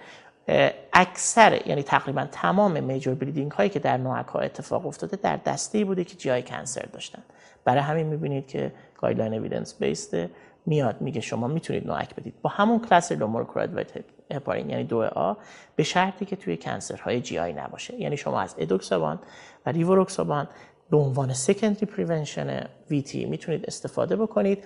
اکثر 0.94 1.68
یعنی 1.68 1.84
تقریبا 1.84 2.28
تمام 2.32 2.84
major 2.84 3.15
bleeding 3.15 3.52
هایی 3.52 3.70
که 3.70 3.80
در 3.80 3.98
NOAC 3.98 4.28
ها 4.28 4.40
اتفاق 4.40 4.86
افتاده 4.86 5.18
در 5.18 5.38
دسته 5.38 5.86
بوده 5.86 6.04
که 6.04 6.16
GI 6.15 6.41
cancer 6.41 6.86
داشتن. 6.94 7.22
برای 7.66 7.82
همین 7.82 8.08
می‌بینید 8.08 8.48
که 8.48 8.72
guideline 8.98 9.34
evidence 9.34 9.76
based 9.80 10.21
ه 10.21 10.30
میاد 10.66 11.02
میگه 11.02 11.22
شما 11.22 11.48
می‌تونید 11.48 11.88
NOAC 11.88 12.15
بدید. 12.16 12.34
با 12.42 12.50
همون 12.50 12.80
class 12.80 13.12
low 13.12 13.26
molecular 13.26 13.70
weight 13.74 13.91
heparin 14.32 14.70
یعنی 14.70 14.84
2A 14.84 15.34
به 15.76 15.84
شرطی 15.84 16.26
که 16.26 16.36
توی 16.36 16.58
cancer 16.58 17.22
های 17.22 17.39
GI 17.39 17.54
نباشه. 17.54 18.02
یعنی 18.02 18.18
شما 18.18 18.42
از 18.42 18.56
edoxaban 18.58 19.20
و 19.66 19.72
ریوروکسابان 19.72 20.48
به 20.89 20.97
عنوان 20.97 21.34
secondary 21.34 21.86
prevention 21.86 22.65
VTE 22.89 23.26
می‌تونید 23.26 23.65
استفاده 23.67 24.15
بکنید 24.15 24.63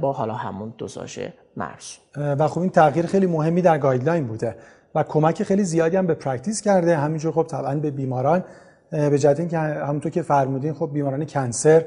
با 0.00 0.12
حالا 0.12 0.34
همون 0.34 0.74
دوزاژ 0.78 1.18
مرز. 1.56 1.96
و 2.16 2.48
خب 2.48 2.60
این 2.60 2.70
تغییر 2.70 3.06
خیلی 3.06 3.26
مهمی 3.26 3.62
در 3.62 3.78
guideline 3.78 4.26
بوده 4.26 4.56
و 4.94 5.02
کمک 5.02 5.42
خیلی 5.42 5.64
زیادی 5.64 5.96
هم 5.96 6.06
به 6.06 6.14
practice 6.14 6.62
کرده. 6.62 6.96
همینجور 6.96 7.32
خب 7.32 7.42
طبعا 7.42 7.74
به 7.74 7.90
بیماران 7.90 8.44
به 8.90 9.18
جهت 9.18 9.40
اینکه 9.40 9.58
همونطور 9.58 10.12
که 10.12 10.22
فرمودین 10.22 10.74
خب 10.74 10.90
بیماران 10.92 11.26
cancer 11.26 11.84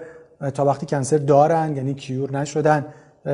تا 0.54 0.66
وقتی 0.66 0.86
cancer 0.86 1.18
دارن 1.18 1.76
یعنی 1.76 1.94
cure 1.94 2.32
نشدن 2.32 2.86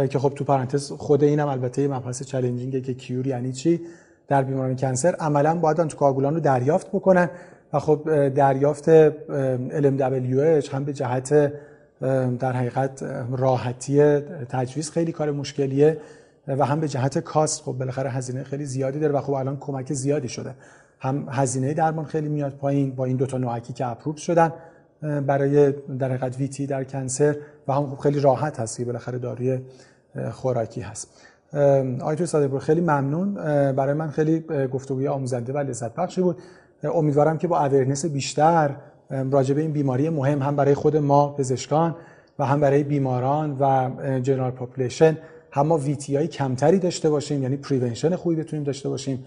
که 0.10 0.20
خب 0.20 0.34
تو 0.36 0.44
پرانتز 0.44 0.92
خود 0.92 1.24
اینم 1.24 1.48
البته 1.48 1.88
مبحث 1.88 2.24
چالنجینگه 2.24 2.82
که 2.82 2.94
کیور 2.94 3.28
یعنی 3.28 3.52
چی؟ 3.54 3.82
در 4.28 4.44
بیماران 4.44 4.76
کنسر 4.76 5.16
عملا 5.16 5.56
باید 5.56 5.82
آنتیکواگولان 5.82 6.34
رو 6.34 6.40
دریافت 6.40 6.88
بکنن 6.88 7.30
و 7.74 7.80
خب 7.80 8.30
دریافت 8.30 9.10
LMWH 9.70 10.70
هم 10.74 10.84
به 10.86 10.94
جهت 10.94 11.54
در 12.40 12.52
حقیقت 12.52 13.04
راحتی 13.32 14.20
تجویز 14.50 14.92
خیلی 14.92 15.12
کار 15.12 15.32
مشکلیه 15.32 15.98
و 16.48 16.66
هم 16.66 16.80
به 16.80 16.88
جهت 16.88 17.18
کاست 17.18 17.62
خب 17.64 17.72
بالاخره 17.72 18.10
هزینه 18.10 18.44
خیلی 18.44 18.66
زیادی 18.66 19.00
داره 19.00 19.14
و 19.14 19.22
خب 19.22 19.34
الان 19.34 19.58
کمک 19.60 19.94
زیادی 19.94 20.30
شده. 20.30 20.56
هم 21.00 21.28
هزینه 21.30 21.74
درمان 21.74 22.06
خیلی 22.06 22.30
میاد 22.30 22.54
پایین 22.54 22.96
با 22.96 23.06
این 23.06 23.18
دوتا 23.18 23.38
نوعکی 23.38 23.74
که 23.74 23.86
اپروب 23.86 24.16
شدن 24.16 24.54
برای 25.02 25.72
در 25.72 26.08
حقیقت 26.08 26.38
ویتی 26.38 26.68
در 26.68 26.84
کنسر 26.84 27.36
و 27.68 27.74
هم 27.74 27.90
خب 27.90 27.98
خیلی 27.98 28.20
راحت 28.20 28.60
هست 28.60 28.78
که 28.78 28.86
بالاخره 28.86 29.18
داروی 29.18 29.60
خوراکی 30.32 30.82
هست. 30.82 31.08
آیتو 32.02 32.26
صادقپور 32.26 32.60
خیلی 32.60 32.82
ممنون. 32.82 33.34
برای 33.74 33.94
من 33.94 34.10
خیلی 34.10 34.40
گفتگوی 34.68 35.08
آموزنده 35.08 35.54
و 35.54 35.58
لذت 35.58 35.96
بخشی 35.96 36.22
بود. 36.22 36.38
امیدوارم 36.84 37.38
که 37.38 37.48
با 37.48 37.60
awareness 37.60 38.06
بیشتر 38.06 38.76
راجع 39.32 39.56
به 39.56 39.62
این 39.62 39.72
بیماری 39.72 40.10
مهم 40.10 40.42
هم 40.42 40.56
برای 40.56 40.74
خود 40.74 40.98
ما 40.98 41.30
پزشکان 41.34 41.96
و 42.40 42.46
هم 42.46 42.60
برای 42.60 42.84
بیماران 42.84 43.58
و 43.60 43.90
general 44.20 44.52
population 44.52 45.18
هم 45.52 45.68
ما 45.68 45.78
VTE 45.78 46.16
های 46.16 46.28
کمتری 46.28 46.80
داشته 46.80 47.10
باشیم 47.10 47.44
یعنی 47.44 47.58
prevention 47.58 48.16
خوبی 48.16 48.36
بتونیم 48.36 48.64
داشته 48.66 48.90
باشیم. 48.90 49.26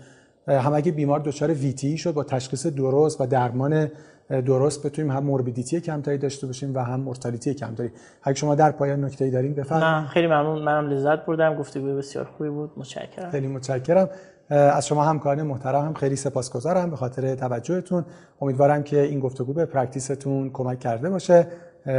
هم 0.48 0.74
اگه 0.74 0.92
بیمار 0.92 1.20
دچار 1.20 1.50
VTE 1.50 1.98
شد 1.98 2.14
با 2.14 2.24
تشخیص 2.24 2.66
درست 2.66 3.20
و 3.20 3.26
درمان 3.26 3.90
درست 4.30 4.86
بتونیم 4.86 5.10
هم 5.10 5.24
موربیدیتی 5.24 5.80
کمتری 5.80 6.18
داشته 6.18 6.46
باشیم 6.46 6.74
و 6.74 6.78
هم 6.78 7.00
مورتالیتی 7.00 7.54
کمتری. 7.54 7.90
اگه 8.22 8.36
شما 8.36 8.54
در 8.54 8.72
پایان 8.72 9.04
نکته‌ای 9.04 9.30
دارین 9.30 9.54
بفرمایید. 9.54 10.08
خیلی 10.08 10.26
ممنون. 10.26 10.62
منم 10.62 10.90
لذت 10.90 11.26
بردم. 11.26 11.54
گفتگوی 11.56 11.94
بسیار 11.94 12.24
خوبی 12.24 12.50
بود. 12.50 12.70
متشکرم. 12.76 13.30
خیلی 13.30 13.46
متشکرم. 13.46 14.08
از 14.48 14.87
شما 14.87 15.04
همکاران 15.04 15.42
محترم 15.42 15.85
هم 15.85 15.94
خیلی 15.94 16.16
سپاسگزارم 16.16 16.90
به 16.90 16.96
خاطر 16.96 17.35
توجهتون. 17.35 18.04
امیدوارم 18.40 18.83
که 18.83 19.00
این 19.00 19.20
گفتگو 19.20 19.52
به 19.52 19.64
پرکتیستون 19.64 20.50
کمک 20.50 20.80
کرده 20.80 21.11
باشه. 21.11 21.46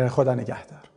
خدا 0.09 0.33
نگهدار. 0.33 0.94